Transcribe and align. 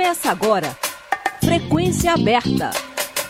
Começa 0.00 0.30
agora. 0.30 0.74
Frequência 1.44 2.14
aberta. 2.14 2.70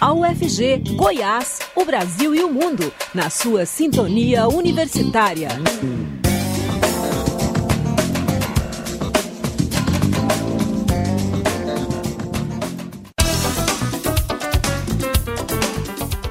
A 0.01 0.13
UFG, 0.13 0.95
Goiás, 0.95 1.59
o 1.75 1.85
Brasil 1.85 2.33
e 2.33 2.45
o 2.45 2.49
mundo, 2.49 2.93
na 3.13 3.29
sua 3.29 3.67
sintonia 3.67 4.47
universitária. 4.47 5.49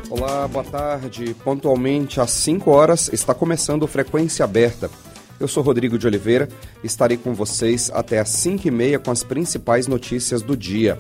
Olá, 0.10 0.48
boa 0.48 0.64
tarde. 0.64 1.36
Pontualmente 1.44 2.22
às 2.22 2.32
5 2.32 2.72
horas 2.72 3.10
está 3.12 3.34
começando 3.34 3.86
Frequência 3.86 4.46
Aberta. 4.46 4.90
Eu 5.40 5.48
sou 5.48 5.64
Rodrigo 5.64 5.98
de 5.98 6.06
Oliveira, 6.06 6.50
estarei 6.84 7.16
com 7.16 7.34
vocês 7.34 7.90
até 7.94 8.20
às 8.20 8.30
5 8.30 8.68
e 8.68 8.72
meia 8.72 9.00
com 9.00 9.10
as 9.10 9.24
principais 9.24 9.88
notícias 9.88 10.42
do 10.42 10.58
dia. 10.58 10.98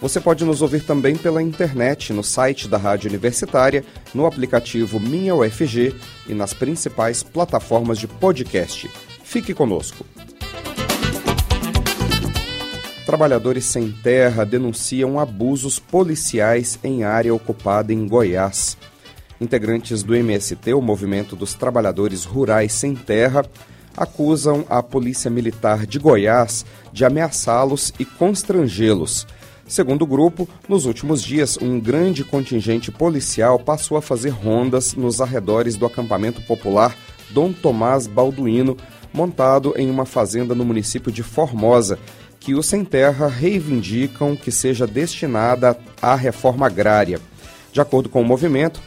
Você 0.00 0.20
pode 0.20 0.44
nos 0.44 0.62
ouvir 0.62 0.84
também 0.84 1.16
pela 1.16 1.42
internet, 1.42 2.12
no 2.12 2.22
site 2.22 2.68
da 2.68 2.78
Rádio 2.78 3.08
Universitária, 3.08 3.84
no 4.14 4.26
aplicativo 4.26 5.00
Minha 5.00 5.34
UFG 5.34 5.92
e 6.28 6.34
nas 6.34 6.54
principais 6.54 7.24
plataformas 7.24 7.98
de 7.98 8.06
podcast. 8.06 8.88
Fique 9.24 9.52
conosco. 9.52 10.06
Trabalhadores 13.04 13.64
sem 13.64 13.90
terra 13.90 14.44
denunciam 14.44 15.18
abusos 15.18 15.80
policiais 15.80 16.78
em 16.84 17.02
área 17.02 17.34
ocupada 17.34 17.92
em 17.92 18.06
Goiás. 18.06 18.76
Integrantes 19.40 20.02
do 20.02 20.14
MST, 20.14 20.74
o 20.74 20.82
Movimento 20.82 21.36
dos 21.36 21.54
Trabalhadores 21.54 22.24
Rurais 22.24 22.72
Sem 22.72 22.94
Terra, 22.94 23.44
acusam 23.96 24.64
a 24.68 24.82
Polícia 24.82 25.30
Militar 25.30 25.86
de 25.86 25.98
Goiás 25.98 26.64
de 26.92 27.04
ameaçá-los 27.04 27.92
e 27.98 28.04
constrangê-los. 28.04 29.26
Segundo 29.66 30.02
o 30.02 30.06
grupo, 30.06 30.48
nos 30.68 30.86
últimos 30.86 31.22
dias, 31.22 31.58
um 31.60 31.78
grande 31.78 32.24
contingente 32.24 32.90
policial 32.90 33.58
passou 33.58 33.98
a 33.98 34.02
fazer 34.02 34.30
rondas 34.30 34.94
nos 34.94 35.20
arredores 35.20 35.76
do 35.76 35.84
acampamento 35.84 36.40
popular 36.42 36.96
Dom 37.30 37.52
Tomás 37.52 38.06
Balduino, 38.06 38.76
montado 39.12 39.74
em 39.76 39.90
uma 39.90 40.06
fazenda 40.06 40.54
no 40.54 40.64
município 40.64 41.12
de 41.12 41.22
Formosa, 41.22 41.98
que 42.40 42.54
os 42.54 42.66
sem 42.66 42.84
terra 42.84 43.26
reivindicam 43.28 44.34
que 44.34 44.50
seja 44.50 44.86
destinada 44.86 45.78
à 46.00 46.14
reforma 46.14 46.66
agrária. 46.66 47.20
De 47.72 47.80
acordo 47.80 48.08
com 48.08 48.22
o 48.22 48.24
movimento, 48.24 48.80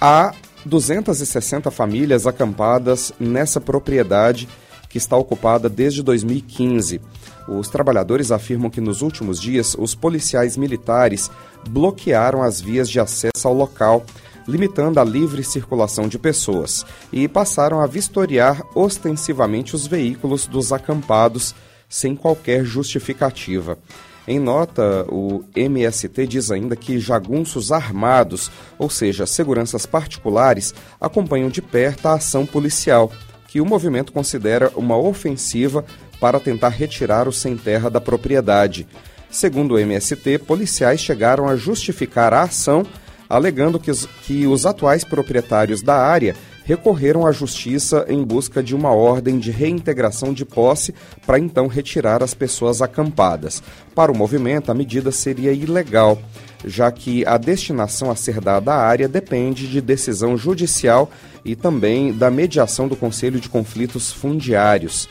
Há 0.00 0.34
260 0.64 1.70
famílias 1.70 2.26
acampadas 2.26 3.12
nessa 3.18 3.60
propriedade 3.60 4.48
que 4.90 4.98
está 4.98 5.16
ocupada 5.16 5.68
desde 5.68 6.02
2015. 6.02 7.00
Os 7.48 7.68
trabalhadores 7.68 8.30
afirmam 8.30 8.70
que 8.70 8.80
nos 8.80 9.00
últimos 9.00 9.40
dias 9.40 9.74
os 9.78 9.94
policiais 9.94 10.56
militares 10.56 11.30
bloquearam 11.68 12.42
as 12.42 12.60
vias 12.60 12.90
de 12.90 13.00
acesso 13.00 13.46
ao 13.46 13.54
local, 13.54 14.04
limitando 14.46 15.00
a 15.00 15.04
livre 15.04 15.42
circulação 15.42 16.08
de 16.08 16.18
pessoas, 16.18 16.84
e 17.12 17.26
passaram 17.26 17.80
a 17.80 17.86
vistoriar 17.86 18.62
ostensivamente 18.74 19.74
os 19.74 19.86
veículos 19.86 20.46
dos 20.46 20.72
acampados 20.72 21.54
sem 21.88 22.14
qualquer 22.14 22.64
justificativa. 22.64 23.78
Em 24.26 24.40
nota, 24.40 25.06
o 25.08 25.44
MST 25.54 26.26
diz 26.26 26.50
ainda 26.50 26.74
que 26.74 26.98
jagunços 26.98 27.70
armados, 27.70 28.50
ou 28.76 28.90
seja, 28.90 29.24
seguranças 29.24 29.86
particulares, 29.86 30.74
acompanham 31.00 31.48
de 31.48 31.62
perto 31.62 32.06
a 32.06 32.14
ação 32.14 32.44
policial, 32.44 33.12
que 33.46 33.60
o 33.60 33.66
movimento 33.66 34.12
considera 34.12 34.72
uma 34.74 34.96
ofensiva 34.96 35.84
para 36.20 36.40
tentar 36.40 36.70
retirar 36.70 37.28
o 37.28 37.32
sem-terra 37.32 37.88
da 37.88 38.00
propriedade. 38.00 38.88
Segundo 39.30 39.74
o 39.74 39.78
MST, 39.78 40.38
policiais 40.38 41.00
chegaram 41.00 41.48
a 41.48 41.54
justificar 41.54 42.34
a 42.34 42.42
ação, 42.42 42.84
alegando 43.28 43.78
que 43.78 43.90
os, 43.90 44.06
que 44.24 44.46
os 44.46 44.66
atuais 44.66 45.04
proprietários 45.04 45.82
da 45.82 45.96
área 45.96 46.34
recorreram 46.66 47.24
à 47.24 47.30
justiça 47.30 48.04
em 48.08 48.24
busca 48.24 48.60
de 48.60 48.74
uma 48.74 48.90
ordem 48.90 49.38
de 49.38 49.52
reintegração 49.52 50.32
de 50.32 50.44
posse 50.44 50.92
para 51.24 51.38
então 51.38 51.68
retirar 51.68 52.24
as 52.24 52.34
pessoas 52.34 52.82
acampadas. 52.82 53.62
Para 53.94 54.10
o 54.10 54.16
movimento, 54.16 54.68
a 54.68 54.74
medida 54.74 55.12
seria 55.12 55.52
ilegal, 55.52 56.20
já 56.64 56.90
que 56.90 57.24
a 57.24 57.38
destinação 57.38 58.10
a 58.10 58.16
ser 58.16 58.40
dada 58.40 58.74
à 58.74 58.84
área 58.84 59.06
depende 59.06 59.68
de 59.68 59.80
decisão 59.80 60.36
judicial 60.36 61.08
e 61.44 61.54
também 61.54 62.12
da 62.12 62.32
mediação 62.32 62.88
do 62.88 62.96
Conselho 62.96 63.38
de 63.38 63.48
Conflitos 63.48 64.10
Fundiários. 64.10 65.08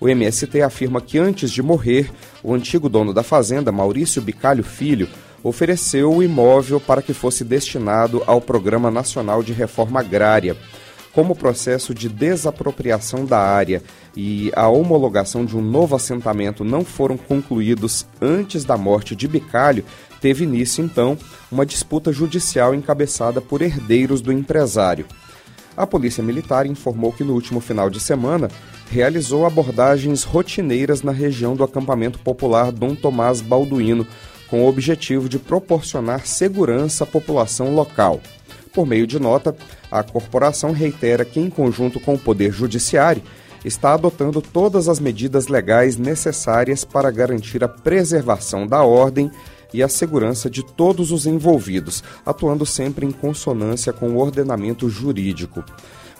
O 0.00 0.08
MST 0.08 0.60
afirma 0.60 1.00
que 1.00 1.18
antes 1.18 1.52
de 1.52 1.62
morrer, 1.62 2.10
o 2.42 2.52
antigo 2.52 2.88
dono 2.88 3.14
da 3.14 3.22
fazenda, 3.22 3.70
Maurício 3.70 4.20
Bicalho 4.20 4.64
Filho, 4.64 5.08
ofereceu 5.40 6.12
o 6.12 6.20
imóvel 6.20 6.80
para 6.80 7.00
que 7.00 7.14
fosse 7.14 7.44
destinado 7.44 8.24
ao 8.26 8.40
Programa 8.40 8.90
Nacional 8.90 9.40
de 9.44 9.52
Reforma 9.52 10.00
Agrária 10.00 10.56
como 11.16 11.32
o 11.32 11.36
processo 11.36 11.94
de 11.94 12.10
desapropriação 12.10 13.24
da 13.24 13.38
área 13.38 13.82
e 14.14 14.52
a 14.54 14.68
homologação 14.68 15.46
de 15.46 15.56
um 15.56 15.62
novo 15.62 15.96
assentamento 15.96 16.62
não 16.62 16.84
foram 16.84 17.16
concluídos 17.16 18.06
antes 18.20 18.66
da 18.66 18.76
morte 18.76 19.16
de 19.16 19.26
Bicalho, 19.26 19.82
teve 20.20 20.44
início 20.44 20.84
então 20.84 21.16
uma 21.50 21.64
disputa 21.64 22.12
judicial 22.12 22.74
encabeçada 22.74 23.40
por 23.40 23.62
herdeiros 23.62 24.20
do 24.20 24.30
empresário. 24.30 25.06
A 25.74 25.86
Polícia 25.86 26.22
Militar 26.22 26.66
informou 26.66 27.10
que 27.10 27.24
no 27.24 27.32
último 27.32 27.60
final 27.60 27.88
de 27.88 27.98
semana 27.98 28.50
realizou 28.90 29.46
abordagens 29.46 30.22
rotineiras 30.22 31.00
na 31.00 31.12
região 31.12 31.56
do 31.56 31.64
acampamento 31.64 32.18
popular 32.18 32.70
Dom 32.70 32.94
Tomás 32.94 33.40
Balduino, 33.40 34.06
com 34.48 34.64
o 34.64 34.68
objetivo 34.68 35.30
de 35.30 35.38
proporcionar 35.38 36.26
segurança 36.26 37.04
à 37.04 37.06
população 37.06 37.74
local. 37.74 38.20
Por 38.76 38.86
meio 38.86 39.06
de 39.06 39.18
nota, 39.18 39.56
a 39.90 40.02
corporação 40.02 40.70
reitera 40.70 41.24
que, 41.24 41.40
em 41.40 41.48
conjunto 41.48 41.98
com 41.98 42.12
o 42.12 42.18
Poder 42.18 42.52
Judiciário, 42.52 43.22
está 43.64 43.94
adotando 43.94 44.42
todas 44.42 44.86
as 44.86 45.00
medidas 45.00 45.48
legais 45.48 45.96
necessárias 45.96 46.84
para 46.84 47.10
garantir 47.10 47.64
a 47.64 47.68
preservação 47.68 48.66
da 48.66 48.82
ordem 48.82 49.30
e 49.72 49.82
a 49.82 49.88
segurança 49.88 50.50
de 50.50 50.62
todos 50.62 51.10
os 51.10 51.24
envolvidos, 51.24 52.04
atuando 52.24 52.66
sempre 52.66 53.06
em 53.06 53.10
consonância 53.10 53.94
com 53.94 54.10
o 54.10 54.18
ordenamento 54.18 54.90
jurídico. 54.90 55.64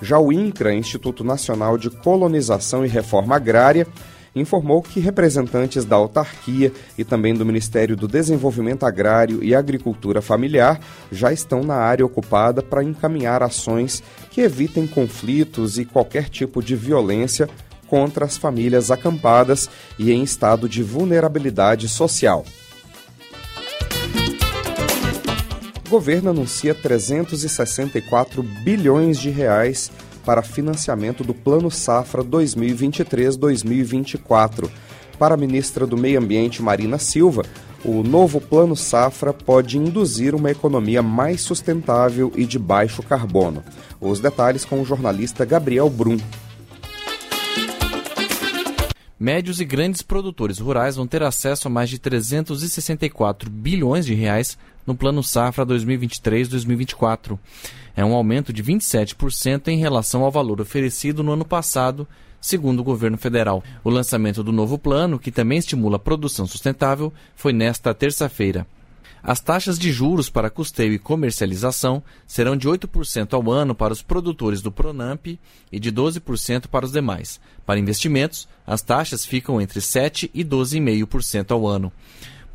Já 0.01 0.19
o 0.19 0.33
INCRA, 0.33 0.75
Instituto 0.75 1.23
Nacional 1.23 1.77
de 1.77 1.91
Colonização 1.91 2.87
e 2.87 2.89
Reforma 2.89 3.37
Agrária, 3.37 3.87
informou 4.37 4.83
que 4.83 5.01
representantes 5.01 5.85
da 5.85 5.97
autarquia 5.97 6.71
e 6.97 7.03
também 7.03 7.35
do 7.35 7.45
Ministério 7.45 7.97
do 7.97 8.07
Desenvolvimento 8.07 8.85
Agrário 8.85 9.43
e 9.43 9.55
Agricultura 9.55 10.21
Familiar 10.21 10.79
já 11.11 11.33
estão 11.33 11.65
na 11.65 11.77
área 11.77 12.05
ocupada 12.05 12.63
para 12.63 12.85
encaminhar 12.85 13.43
ações 13.43 14.03
que 14.31 14.43
evitem 14.43 14.87
conflitos 14.87 15.79
e 15.79 15.87
qualquer 15.87 16.29
tipo 16.29 16.63
de 16.63 16.77
violência 16.77 17.49
contra 17.89 18.27
as 18.27 18.37
famílias 18.37 18.91
acampadas 18.91 19.71
e 19.99 20.13
em 20.13 20.23
estado 20.23 20.69
de 20.69 20.83
vulnerabilidade 20.83 21.89
social. 21.89 22.45
O 25.87 25.89
governo 25.89 26.31
anuncia 26.31 26.75
364 26.75 28.43
bilhões 28.43 29.19
de 29.19 29.31
reais 29.31 29.91
para 30.27 30.43
financiamento 30.43 31.23
do 31.23 31.33
Plano 31.33 31.71
Safra 31.71 32.25
2023-2024. 32.25 34.69
Para 35.17 35.35
a 35.35 35.39
ministra 35.39 35.87
do 35.87 35.97
Meio 35.97 36.19
Ambiente, 36.19 36.61
Marina 36.61 36.99
Silva, 36.99 37.45
o 37.85 38.03
novo 38.03 38.41
Plano 38.41 38.75
Safra 38.75 39.33
pode 39.33 39.79
induzir 39.79 40.35
uma 40.35 40.51
economia 40.51 41.01
mais 41.01 41.43
sustentável 41.43 42.33
e 42.35 42.45
de 42.45 42.59
baixo 42.59 43.05
carbono. 43.05 43.63
Os 44.01 44.19
detalhes 44.19 44.65
com 44.65 44.83
o 44.83 44.85
jornalista 44.85 45.45
Gabriel 45.45 45.89
Brum. 45.89 46.17
Médios 49.19 49.61
e 49.61 49.65
grandes 49.65 50.03
produtores 50.03 50.59
rurais 50.59 50.97
vão 50.97 51.07
ter 51.07 51.23
acesso 51.23 51.69
a 51.69 51.71
mais 51.71 51.89
de 51.89 51.99
364 51.99 53.49
bilhões 53.49 54.05
de 54.05 54.13
reais 54.13 54.59
no 54.87 54.95
Plano 54.95 55.23
Safra 55.23 55.65
2023-2024. 55.65 57.39
É 57.97 58.05
um 58.05 58.15
aumento 58.15 58.53
de 58.53 58.63
27% 58.63 59.69
em 59.69 59.79
relação 59.79 60.23
ao 60.23 60.31
valor 60.31 60.61
oferecido 60.61 61.23
no 61.23 61.33
ano 61.33 61.47
passado, 61.47 62.07
segundo 62.39 62.81
o 62.81 62.85
governo 62.85 63.17
federal. 63.17 63.65
O 63.83 63.89
lançamento 63.89 64.45
do 64.45 64.53
novo 64.53 64.79
plano, 64.79 65.19
que 65.19 65.33
também 65.33 65.57
estimula 65.57 65.97
a 65.97 65.99
produção 65.99 66.47
sustentável, 66.47 67.11
foi 67.35 67.55
nesta 67.55 67.95
terça-feira. 67.95 68.67
As 69.23 69.41
taxas 69.41 69.77
de 69.77 69.91
juros 69.91 70.31
para 70.31 70.51
custeio 70.51 70.93
e 70.93 71.01
comercialização 71.01 72.01
serão 72.29 72.57
de 72.57 72.69
8% 72.69 73.33
ao 73.33 73.51
ano 73.51 73.75
para 73.75 73.93
os 73.93 74.01
produtores 74.01 74.63
do 74.63 74.71
Pronamp 74.71 75.27
e 75.73 75.81
de 75.81 75.91
12% 75.91 76.69
para 76.69 76.85
os 76.85 76.93
demais. 76.93 77.41
Para 77.65 77.81
investimentos, 77.81 78.47
as 78.65 78.83
taxas 78.83 79.25
ficam 79.25 79.61
entre 79.61 79.81
7% 79.81 80.31
e 80.33 80.45
12,5% 80.45 81.51
ao 81.51 81.67
ano. 81.67 81.91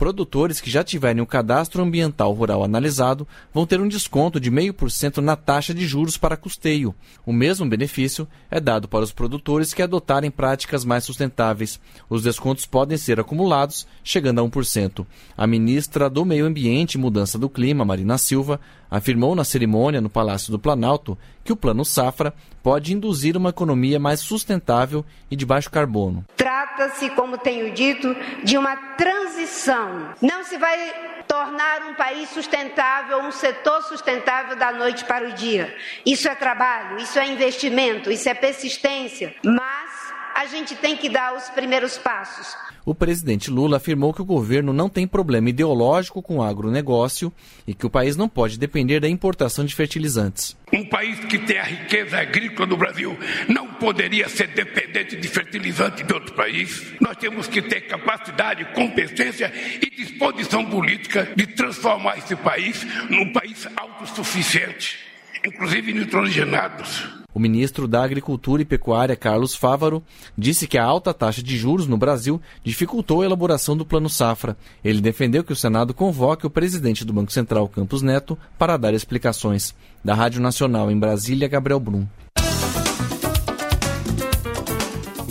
Produtores 0.01 0.59
que 0.59 0.67
já 0.67 0.83
tiverem 0.83 1.21
o 1.21 1.27
cadastro 1.27 1.83
ambiental 1.83 2.33
rural 2.33 2.63
analisado 2.63 3.27
vão 3.53 3.67
ter 3.67 3.79
um 3.79 3.87
desconto 3.87 4.39
de 4.39 4.49
0,5% 4.49 5.17
na 5.17 5.35
taxa 5.35 5.75
de 5.75 5.85
juros 5.85 6.17
para 6.17 6.35
custeio. 6.35 6.95
O 7.23 7.31
mesmo 7.31 7.69
benefício 7.69 8.27
é 8.49 8.59
dado 8.59 8.87
para 8.87 9.03
os 9.03 9.11
produtores 9.11 9.75
que 9.75 9.81
adotarem 9.83 10.31
práticas 10.31 10.83
mais 10.83 11.03
sustentáveis. 11.03 11.79
Os 12.09 12.23
descontos 12.23 12.65
podem 12.65 12.97
ser 12.97 13.19
acumulados, 13.19 13.85
chegando 14.03 14.41
a 14.41 14.43
1%. 14.43 15.05
A 15.37 15.45
ministra 15.45 16.09
do 16.09 16.25
Meio 16.25 16.47
Ambiente 16.47 16.95
e 16.95 16.97
Mudança 16.97 17.37
do 17.37 17.47
Clima, 17.47 17.85
Marina 17.85 18.17
Silva, 18.17 18.59
afirmou 18.91 19.33
na 19.33 19.45
cerimônia 19.45 20.01
no 20.01 20.09
Palácio 20.09 20.51
do 20.51 20.59
Planalto 20.59 21.17
que 21.43 21.53
o 21.53 21.55
Plano 21.55 21.85
Safra 21.85 22.33
pode 22.61 22.93
induzir 22.93 23.37
uma 23.37 23.49
economia 23.49 23.99
mais 23.99 24.19
sustentável 24.19 25.05
e 25.31 25.35
de 25.35 25.45
baixo 25.45 25.71
carbono. 25.71 26.25
Trata-se, 26.35 27.09
como 27.11 27.37
tenho 27.37 27.73
dito, 27.73 28.13
de 28.43 28.57
uma 28.57 28.75
transição. 28.97 30.13
Não 30.21 30.43
se 30.43 30.57
vai 30.57 30.77
tornar 31.27 31.83
um 31.89 31.93
país 31.93 32.29
sustentável, 32.29 33.19
um 33.19 33.31
setor 33.31 33.81
sustentável 33.83 34.57
da 34.57 34.73
noite 34.73 35.05
para 35.05 35.29
o 35.29 35.31
dia. 35.31 35.73
Isso 36.05 36.27
é 36.27 36.35
trabalho, 36.35 36.97
isso 36.97 37.17
é 37.17 37.25
investimento, 37.25 38.11
isso 38.11 38.27
é 38.27 38.33
persistência. 38.33 39.33
Mas 39.43 40.00
a 40.35 40.45
gente 40.45 40.75
tem 40.75 40.95
que 40.95 41.09
dar 41.09 41.35
os 41.35 41.49
primeiros 41.49 41.97
passos. 41.97 42.55
O 42.83 42.95
presidente 42.95 43.51
Lula 43.51 43.77
afirmou 43.77 44.13
que 44.13 44.21
o 44.21 44.25
governo 44.25 44.73
não 44.73 44.89
tem 44.89 45.07
problema 45.07 45.49
ideológico 45.49 46.21
com 46.21 46.37
o 46.37 46.43
agronegócio 46.43 47.31
e 47.67 47.73
que 47.73 47.85
o 47.85 47.89
país 47.89 48.17
não 48.17 48.27
pode 48.27 48.57
depender 48.57 48.99
da 48.99 49.07
importação 49.07 49.63
de 49.63 49.75
fertilizantes. 49.75 50.57
Um 50.73 50.87
país 50.87 51.19
que 51.25 51.37
tem 51.37 51.59
a 51.59 51.63
riqueza 51.63 52.17
agrícola 52.17 52.67
no 52.67 52.77
Brasil 52.77 53.17
não 53.47 53.67
poderia 53.75 54.27
ser 54.29 54.47
dependente 54.47 55.15
de 55.15 55.27
fertilizante 55.27 56.03
de 56.03 56.13
outro 56.13 56.33
país. 56.33 56.93
Nós 56.99 57.17
temos 57.17 57.47
que 57.47 57.61
ter 57.61 57.81
capacidade, 57.81 58.65
competência 58.73 59.51
e 59.81 59.89
disposição 59.89 60.65
política 60.65 61.31
de 61.35 61.45
transformar 61.47 62.17
esse 62.17 62.35
país 62.35 62.83
num 63.09 63.31
país 63.31 63.67
autossuficiente, 63.75 64.97
inclusive 65.45 65.93
nitrogenados. 65.93 67.20
O 67.33 67.39
ministro 67.39 67.87
da 67.87 68.03
Agricultura 68.03 68.61
e 68.61 68.65
Pecuária, 68.65 69.15
Carlos 69.15 69.55
Fávaro, 69.55 70.03
disse 70.37 70.67
que 70.67 70.77
a 70.77 70.83
alta 70.83 71.13
taxa 71.13 71.41
de 71.41 71.57
juros 71.57 71.87
no 71.87 71.97
Brasil 71.97 72.41
dificultou 72.63 73.21
a 73.21 73.25
elaboração 73.25 73.75
do 73.75 73.85
Plano 73.85 74.09
Safra. 74.09 74.57
Ele 74.83 75.01
defendeu 75.01 75.43
que 75.43 75.53
o 75.53 75.55
Senado 75.55 75.93
convoque 75.93 76.45
o 76.45 76.49
presidente 76.49 77.05
do 77.05 77.13
Banco 77.13 77.31
Central, 77.31 77.67
Campos 77.67 78.01
Neto, 78.01 78.37
para 78.57 78.77
dar 78.77 78.93
explicações. 78.93 79.73
Da 80.03 80.15
Rádio 80.15 80.41
Nacional 80.41 80.91
em 80.91 80.97
Brasília, 80.97 81.47
Gabriel 81.47 81.79
Brum. 81.79 82.05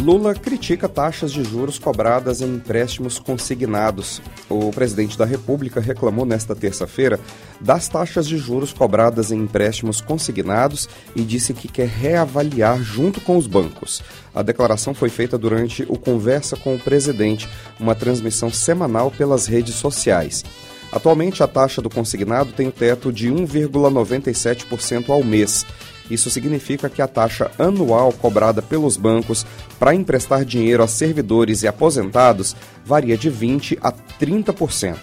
Lula 0.00 0.34
critica 0.34 0.88
taxas 0.88 1.30
de 1.30 1.44
juros 1.44 1.78
cobradas 1.78 2.40
em 2.40 2.54
empréstimos 2.54 3.18
consignados. 3.18 4.22
O 4.48 4.70
presidente 4.70 5.16
da 5.18 5.26
República 5.26 5.78
reclamou 5.78 6.24
nesta 6.24 6.56
terça-feira 6.56 7.20
das 7.60 7.86
taxas 7.86 8.26
de 8.26 8.38
juros 8.38 8.72
cobradas 8.72 9.30
em 9.30 9.38
empréstimos 9.38 10.00
consignados 10.00 10.88
e 11.14 11.20
disse 11.20 11.52
que 11.52 11.68
quer 11.68 11.86
reavaliar 11.86 12.82
junto 12.82 13.20
com 13.20 13.36
os 13.36 13.46
bancos. 13.46 14.02
A 14.34 14.40
declaração 14.40 14.94
foi 14.94 15.10
feita 15.10 15.36
durante 15.36 15.84
o 15.86 15.98
Conversa 15.98 16.56
com 16.56 16.74
o 16.74 16.78
Presidente, 16.78 17.46
uma 17.78 17.94
transmissão 17.94 18.50
semanal 18.50 19.10
pelas 19.10 19.44
redes 19.46 19.74
sociais. 19.74 20.42
Atualmente, 20.90 21.42
a 21.42 21.46
taxa 21.46 21.82
do 21.82 21.90
consignado 21.90 22.52
tem 22.52 22.68
o 22.68 22.72
teto 22.72 23.12
de 23.12 23.30
1,97% 23.30 25.10
ao 25.10 25.22
mês. 25.22 25.66
Isso 26.10 26.28
significa 26.28 26.90
que 26.90 27.00
a 27.00 27.06
taxa 27.06 27.50
anual 27.58 28.12
cobrada 28.12 28.60
pelos 28.60 28.96
bancos 28.96 29.46
para 29.78 29.94
emprestar 29.94 30.44
dinheiro 30.44 30.82
a 30.82 30.88
servidores 30.88 31.62
e 31.62 31.68
aposentados 31.68 32.56
varia 32.84 33.16
de 33.16 33.30
20% 33.30 33.78
a 33.80 33.92
30%. 33.92 34.96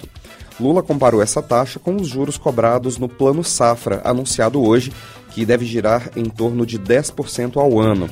Lula 0.60 0.82
comparou 0.82 1.22
essa 1.22 1.42
taxa 1.42 1.80
com 1.80 1.96
os 1.96 2.08
juros 2.08 2.38
cobrados 2.38 2.98
no 2.98 3.08
Plano 3.08 3.44
Safra, 3.44 4.02
anunciado 4.04 4.62
hoje, 4.62 4.92
que 5.32 5.46
deve 5.46 5.66
girar 5.66 6.10
em 6.16 6.26
torno 6.26 6.66
de 6.66 6.80
10% 6.80 7.58
ao 7.58 7.80
ano. 7.80 8.10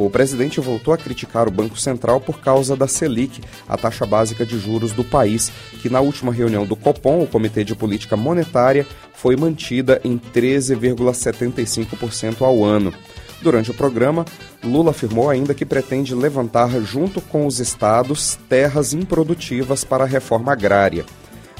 O 0.00 0.08
presidente 0.08 0.60
voltou 0.60 0.94
a 0.94 0.96
criticar 0.96 1.46
o 1.46 1.50
Banco 1.50 1.78
Central 1.78 2.22
por 2.22 2.40
causa 2.40 2.74
da 2.74 2.88
Selic, 2.88 3.42
a 3.68 3.76
taxa 3.76 4.06
básica 4.06 4.46
de 4.46 4.58
juros 4.58 4.92
do 4.92 5.04
país, 5.04 5.52
que 5.82 5.90
na 5.90 6.00
última 6.00 6.32
reunião 6.32 6.64
do 6.64 6.74
Copom, 6.74 7.22
o 7.22 7.26
Comitê 7.26 7.64
de 7.64 7.74
Política 7.74 8.16
Monetária, 8.16 8.86
foi 9.12 9.36
mantida 9.36 10.00
em 10.02 10.18
13,75% 10.18 12.40
ao 12.40 12.64
ano. 12.64 12.94
Durante 13.42 13.72
o 13.72 13.74
programa, 13.74 14.24
Lula 14.64 14.92
afirmou 14.92 15.28
ainda 15.28 15.52
que 15.52 15.66
pretende 15.66 16.14
levantar, 16.14 16.70
junto 16.80 17.20
com 17.20 17.46
os 17.46 17.60
estados, 17.60 18.38
terras 18.48 18.94
improdutivas 18.94 19.84
para 19.84 20.04
a 20.04 20.06
reforma 20.06 20.52
agrária. 20.52 21.04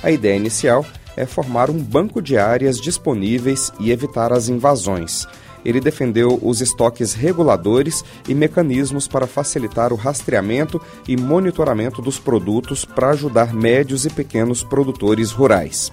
A 0.02 0.10
ideia 0.10 0.36
inicial 0.36 0.86
é 1.14 1.26
formar 1.26 1.68
um 1.68 1.78
banco 1.78 2.22
de 2.22 2.38
áreas 2.38 2.80
disponíveis 2.80 3.70
e 3.78 3.90
evitar 3.90 4.32
as 4.32 4.48
invasões 4.48 5.26
ele 5.64 5.80
defendeu 5.80 6.38
os 6.42 6.60
estoques 6.60 7.14
reguladores 7.14 8.04
e 8.28 8.34
mecanismos 8.34 9.08
para 9.08 9.26
facilitar 9.26 9.92
o 9.92 9.96
rastreamento 9.96 10.80
e 11.06 11.16
monitoramento 11.16 12.02
dos 12.02 12.18
produtos 12.18 12.84
para 12.84 13.10
ajudar 13.10 13.54
médios 13.54 14.04
e 14.04 14.10
pequenos 14.10 14.62
produtores 14.62 15.30
rurais. 15.30 15.90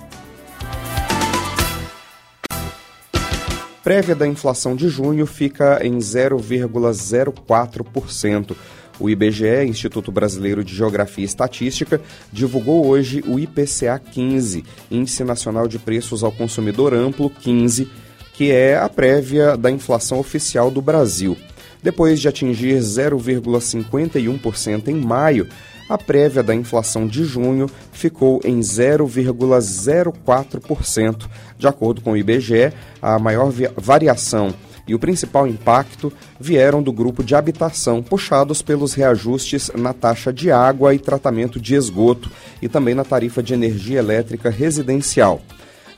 Prévia 3.88 4.16
da 4.16 4.28
inflação 4.28 4.76
de 4.76 4.90
junho 4.90 5.26
fica 5.26 5.80
em 5.82 5.98
0,04%. 5.98 8.54
O 9.00 9.10
IBGE, 9.10 9.64
Instituto 9.66 10.12
Brasileiro 10.12 10.64
de 10.64 10.76
Geografia 10.76 11.24
e 11.24 11.26
Estatística, 11.26 12.02
divulgou 12.30 12.86
hoje 12.86 13.24
o 13.28 13.40
IPCA 13.40 13.98
15, 14.00 14.66
Índice 14.92 15.24
Nacional 15.24 15.70
de 15.70 15.80
Preços 15.80 16.22
ao 16.22 16.34
Consumidor 16.34 16.94
Amplo 16.94 17.30
15, 17.30 17.90
que 18.38 18.52
é 18.52 18.78
a 18.78 18.88
prévia 18.88 19.58
da 19.58 19.72
inflação 19.72 20.20
oficial 20.20 20.70
do 20.70 20.80
Brasil. 20.80 21.36
Depois 21.82 22.20
de 22.20 22.28
atingir 22.28 22.78
0,51% 22.78 24.90
em 24.90 24.96
maio, 24.96 25.48
a 25.90 25.98
prévia 25.98 26.44
da 26.44 26.54
inflação 26.54 27.08
de 27.08 27.24
junho 27.24 27.66
ficou 27.92 28.40
em 28.46 28.60
0,04%. 28.60 31.28
De 31.58 31.68
acordo 31.68 32.00
com 32.02 32.12
o 32.12 32.18
IBGE, 32.18 32.72
a 33.02 33.18
maior 33.18 33.52
variação 33.76 34.54
e 34.88 34.94
o 34.94 35.00
principal 35.00 35.48
impacto 35.48 36.14
vieram 36.40 36.84
do 36.84 36.94
grupo 36.94 37.24
de 37.24 37.34
habitação, 37.36 38.04
puxados 38.04 38.62
pelos 38.62 38.94
reajustes 38.94 39.72
na 39.76 39.94
taxa 39.94 40.32
de 40.32 40.52
água 40.52 40.94
e 40.94 41.00
tratamento 41.00 41.60
de 41.60 41.74
esgoto 41.76 42.32
e 42.62 42.70
também 42.70 42.96
na 42.96 43.04
tarifa 43.04 43.44
de 43.44 43.54
energia 43.54 44.00
elétrica 44.00 44.50
residencial. 44.50 45.42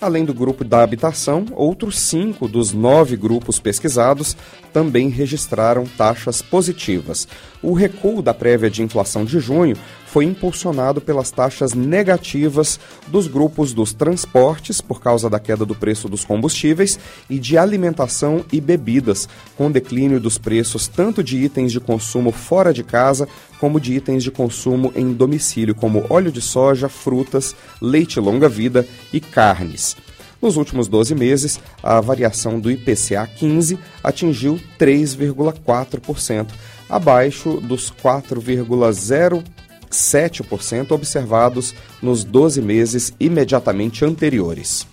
Além 0.02 0.24
do 0.24 0.34
grupo 0.34 0.64
da 0.64 0.82
habitação, 0.82 1.46
outros 1.52 2.00
cinco 2.00 2.48
dos 2.48 2.72
nove 2.72 3.18
grupos 3.18 3.60
pesquisados 3.60 4.36
também 4.72 5.10
registraram 5.10 5.86
taxas 5.98 6.42
positivas. 6.42 7.28
O 7.62 7.74
recuo 7.74 8.22
da 8.22 8.34
prévia 8.34 8.70
de 8.70 8.82
inflação 8.82 9.26
de 9.26 9.42
junho 9.42 9.76
foi 10.12 10.26
impulsionado 10.26 11.00
pelas 11.00 11.30
taxas 11.30 11.74
negativas 11.74 12.80
dos 13.08 13.28
grupos 13.28 13.74
dos 13.74 13.94
transportes, 13.94 14.82
por 14.82 15.00
causa 15.00 15.30
da 15.30 15.40
queda 15.40 15.66
do 15.66 15.76
preço 15.76 16.10
dos 16.10 16.26
combustíveis, 16.26 17.00
e 17.30 17.38
de 17.38 17.58
alimentação 17.58 18.44
e 18.52 18.60
bebidas, 18.60 19.30
com 19.56 19.72
declínio 19.72 20.20
dos 20.20 20.38
preços 20.38 20.88
tanto 20.88 21.24
de 21.24 21.38
itens 21.38 21.72
de 21.72 21.80
consumo 21.80 22.32
fora 22.32 22.74
de 22.74 22.84
casa 22.84 23.28
como 23.60 23.80
de 23.80 23.94
itens 23.94 24.24
de 24.24 24.32
consumo 24.32 24.92
em 24.96 25.14
domicílio, 25.14 25.76
como 25.76 26.06
óleo 26.10 26.32
de 26.32 26.42
soja, 26.42 26.90
frutas, 26.90 27.56
leite 27.80 28.20
longa-vida 28.20 28.88
e 29.14 29.20
carnes. 29.20 29.96
Nos 30.42 30.56
últimos 30.56 30.88
12 30.88 31.14
meses, 31.14 31.60
a 31.84 32.00
variação 32.00 32.60
do 32.60 32.72
IPCA 32.72 33.28
15 33.28 33.78
atingiu 34.04 34.60
3,4%, 34.80 36.48
abaixo 36.90 37.60
dos 37.62 37.92
4,0 37.92 39.44
7% 39.92 40.92
observados 40.92 41.74
nos 42.02 42.24
12 42.24 42.62
meses 42.62 43.14
imediatamente 43.20 44.06
anteriores. 44.06 44.88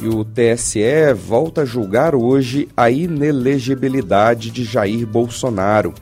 E 0.00 0.06
o 0.06 0.24
TSE 0.24 1.12
volta 1.14 1.62
a 1.62 1.64
julgar 1.64 2.14
hoje 2.14 2.68
a 2.76 2.88
inelegibilidade 2.88 4.50
de 4.50 4.62
Jair 4.62 5.04
Bolsonaro. 5.04 5.92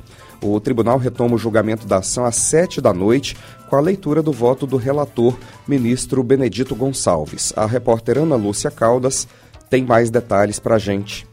O 0.42 0.60
tribunal 0.60 0.98
retoma 0.98 1.34
o 1.34 1.38
julgamento 1.38 1.86
da 1.86 1.98
ação 1.98 2.26
às 2.26 2.36
sete 2.36 2.78
da 2.78 2.92
noite, 2.92 3.36
com 3.70 3.76
a 3.76 3.80
leitura 3.80 4.22
do 4.22 4.32
voto 4.32 4.66
do 4.66 4.76
relator, 4.76 5.36
ministro 5.66 6.22
Benedito 6.22 6.74
Gonçalves. 6.74 7.54
A 7.56 7.64
repórter 7.64 8.18
Ana 8.18 8.36
Lúcia 8.36 8.70
Caldas 8.70 9.26
tem 9.70 9.82
mais 9.82 10.10
detalhes 10.10 10.58
para 10.58 10.76
a 10.76 10.78
gente. 10.78 11.26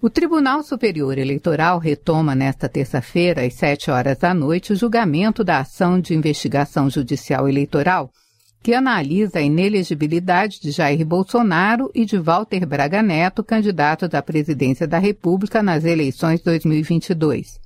O 0.00 0.08
Tribunal 0.08 0.62
Superior 0.62 1.18
Eleitoral 1.18 1.80
retoma 1.80 2.32
nesta 2.32 2.68
terça-feira, 2.68 3.44
às 3.44 3.54
7 3.54 3.90
horas 3.90 4.16
da 4.18 4.32
noite, 4.32 4.72
o 4.72 4.76
julgamento 4.76 5.42
da 5.42 5.58
ação 5.58 6.00
de 6.00 6.14
investigação 6.14 6.88
judicial 6.88 7.48
eleitoral 7.48 8.08
que 8.62 8.74
analisa 8.74 9.40
a 9.40 9.42
inelegibilidade 9.42 10.60
de 10.60 10.70
Jair 10.70 11.04
Bolsonaro 11.04 11.90
e 11.94 12.04
de 12.04 12.16
Walter 12.16 12.64
Braga 12.64 13.02
Neto, 13.02 13.42
candidatos 13.42 14.14
à 14.14 14.22
presidência 14.22 14.86
da 14.86 14.98
República 14.98 15.62
nas 15.62 15.84
eleições 15.84 16.40
2022. 16.42 17.58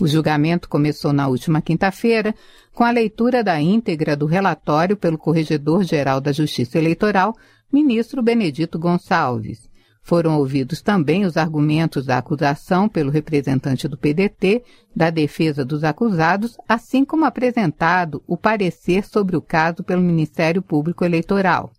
O 0.00 0.06
julgamento 0.06 0.70
começou 0.70 1.12
na 1.12 1.28
última 1.28 1.60
quinta-feira, 1.60 2.34
com 2.72 2.82
a 2.82 2.90
leitura 2.90 3.44
da 3.44 3.60
íntegra 3.60 4.16
do 4.16 4.26
relatório 4.26 4.96
pelo 4.96 5.18
Corregedor-Geral 5.18 6.20
da 6.20 6.32
Justiça 6.32 6.78
Eleitoral, 6.78 7.34
ministro 7.70 8.22
Benedito 8.22 8.78
Gonçalves. 8.78 9.73
Foram 10.06 10.38
ouvidos 10.38 10.82
também 10.82 11.24
os 11.24 11.38
argumentos 11.38 12.04
da 12.04 12.18
acusação 12.18 12.90
pelo 12.90 13.10
representante 13.10 13.88
do 13.88 13.96
PDT, 13.96 14.62
da 14.94 15.08
defesa 15.08 15.64
dos 15.64 15.82
acusados, 15.82 16.58
assim 16.68 17.06
como 17.06 17.24
apresentado 17.24 18.22
o 18.26 18.36
parecer 18.36 19.06
sobre 19.06 19.34
o 19.34 19.40
caso 19.40 19.82
pelo 19.82 20.02
Ministério 20.02 20.60
Público 20.60 21.06
Eleitoral. 21.06 21.72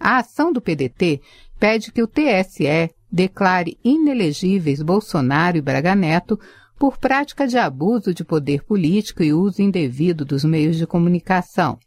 A 0.00 0.18
ação 0.18 0.52
do 0.52 0.60
PDT 0.60 1.20
pede 1.60 1.92
que 1.92 2.02
o 2.02 2.08
TSE 2.08 2.90
declare 3.10 3.78
inelegíveis 3.84 4.82
Bolsonaro 4.82 5.56
e 5.56 5.60
Braga 5.60 5.94
Neto 5.94 6.40
por 6.76 6.98
prática 6.98 7.46
de 7.46 7.56
abuso 7.56 8.12
de 8.12 8.24
poder 8.24 8.64
político 8.64 9.22
e 9.22 9.32
uso 9.32 9.62
indevido 9.62 10.24
dos 10.24 10.42
meios 10.42 10.76
de 10.76 10.88
comunicação. 10.88 11.78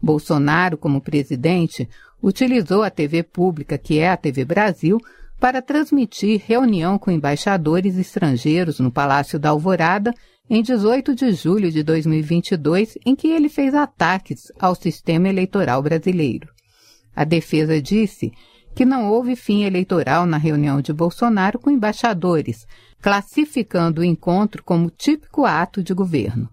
Bolsonaro, 0.00 0.78
como 0.78 1.00
presidente, 1.00 1.86
utilizou 2.22 2.82
a 2.82 2.90
TV 2.90 3.22
pública, 3.22 3.76
que 3.76 3.98
é 3.98 4.08
a 4.08 4.16
TV 4.16 4.44
Brasil, 4.44 4.98
para 5.38 5.60
transmitir 5.60 6.42
reunião 6.44 6.98
com 6.98 7.10
embaixadores 7.10 7.96
estrangeiros 7.96 8.80
no 8.80 8.90
Palácio 8.90 9.38
da 9.38 9.50
Alvorada 9.50 10.14
em 10.48 10.62
18 10.62 11.14
de 11.14 11.32
julho 11.32 11.70
de 11.70 11.82
2022, 11.82 12.96
em 13.04 13.14
que 13.14 13.28
ele 13.28 13.48
fez 13.48 13.74
ataques 13.74 14.52
ao 14.58 14.74
sistema 14.74 15.28
eleitoral 15.28 15.82
brasileiro. 15.82 16.48
A 17.14 17.24
defesa 17.24 17.80
disse 17.80 18.32
que 18.74 18.84
não 18.84 19.10
houve 19.10 19.34
fim 19.34 19.64
eleitoral 19.64 20.26
na 20.26 20.36
reunião 20.36 20.80
de 20.80 20.92
Bolsonaro 20.92 21.58
com 21.58 21.70
embaixadores, 21.70 22.66
classificando 23.00 24.02
o 24.02 24.04
encontro 24.04 24.62
como 24.62 24.90
típico 24.90 25.44
ato 25.44 25.82
de 25.82 25.94
governo. 25.94 26.48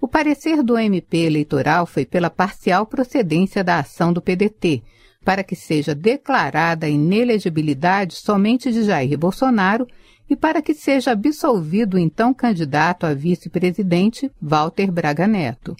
O 0.00 0.06
parecer 0.06 0.62
do 0.62 0.78
MP 0.78 1.18
eleitoral 1.18 1.86
foi 1.86 2.04
pela 2.04 2.30
parcial 2.30 2.86
procedência 2.86 3.64
da 3.64 3.78
ação 3.78 4.12
do 4.12 4.22
PDT, 4.22 4.82
para 5.24 5.42
que 5.42 5.56
seja 5.56 5.94
declarada 5.94 6.86
a 6.86 6.90
inelegibilidade 6.90 8.14
somente 8.14 8.70
de 8.70 8.82
Jair 8.84 9.18
Bolsonaro 9.18 9.86
e 10.28 10.36
para 10.36 10.62
que 10.62 10.74
seja 10.74 11.12
absolvido 11.12 11.94
o 11.94 11.98
então 11.98 12.34
candidato 12.34 13.04
a 13.04 13.14
vice-presidente 13.14 14.30
Walter 14.40 14.90
Braga 14.90 15.26
Neto. 15.26 15.74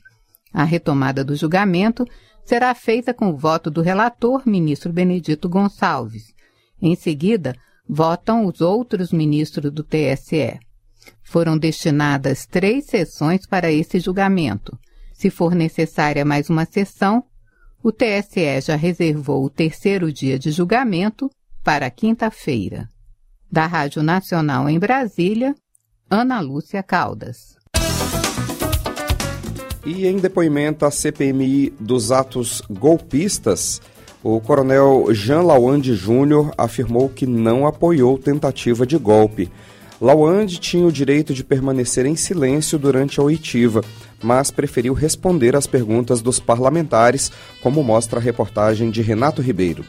A 0.52 0.64
retomada 0.64 1.24
do 1.24 1.36
julgamento 1.36 2.04
será 2.44 2.74
feita 2.74 3.12
com 3.12 3.30
o 3.30 3.36
voto 3.36 3.70
do 3.70 3.82
relator, 3.82 4.42
ministro 4.46 4.92
Benedito 4.92 5.48
Gonçalves. 5.48 6.32
Em 6.80 6.94
seguida, 6.94 7.54
votam 7.88 8.46
os 8.46 8.60
outros 8.60 9.12
ministros 9.12 9.72
do 9.72 9.82
TSE. 9.82 10.58
Foram 11.22 11.58
destinadas 11.58 12.46
três 12.46 12.86
sessões 12.86 13.46
para 13.46 13.70
esse 13.72 13.98
julgamento. 13.98 14.78
Se 15.12 15.30
for 15.30 15.54
necessária 15.54 16.24
mais 16.24 16.50
uma 16.50 16.64
sessão, 16.64 17.24
o 17.84 17.92
TSE 17.92 18.62
já 18.62 18.76
reservou 18.76 19.44
o 19.44 19.50
terceiro 19.50 20.10
dia 20.10 20.38
de 20.38 20.50
julgamento 20.50 21.30
para 21.62 21.90
quinta-feira. 21.90 22.88
Da 23.52 23.66
Rádio 23.66 24.02
Nacional 24.02 24.70
em 24.70 24.78
Brasília, 24.78 25.54
Ana 26.08 26.40
Lúcia 26.40 26.82
Caldas. 26.82 27.58
E 29.84 30.06
em 30.06 30.16
depoimento 30.16 30.86
à 30.86 30.90
CPMI 30.90 31.74
dos 31.78 32.10
atos 32.10 32.62
golpistas, 32.70 33.82
o 34.22 34.40
coronel 34.40 35.08
Jean 35.10 35.42
Lawande 35.42 35.94
Júnior 35.94 36.54
afirmou 36.56 37.10
que 37.10 37.26
não 37.26 37.66
apoiou 37.66 38.16
tentativa 38.16 38.86
de 38.86 38.96
golpe. 38.96 39.52
Lawande 40.00 40.58
tinha 40.58 40.86
o 40.86 40.92
direito 40.92 41.34
de 41.34 41.44
permanecer 41.44 42.06
em 42.06 42.16
silêncio 42.16 42.78
durante 42.78 43.20
a 43.20 43.22
oitiva 43.22 43.82
mas 44.24 44.50
preferiu 44.50 44.94
responder 44.94 45.54
às 45.54 45.66
perguntas 45.66 46.22
dos 46.22 46.40
parlamentares, 46.40 47.30
como 47.62 47.84
mostra 47.84 48.18
a 48.18 48.22
reportagem 48.22 48.90
de 48.90 49.02
Renato 49.02 49.42
Ribeiro. 49.42 49.84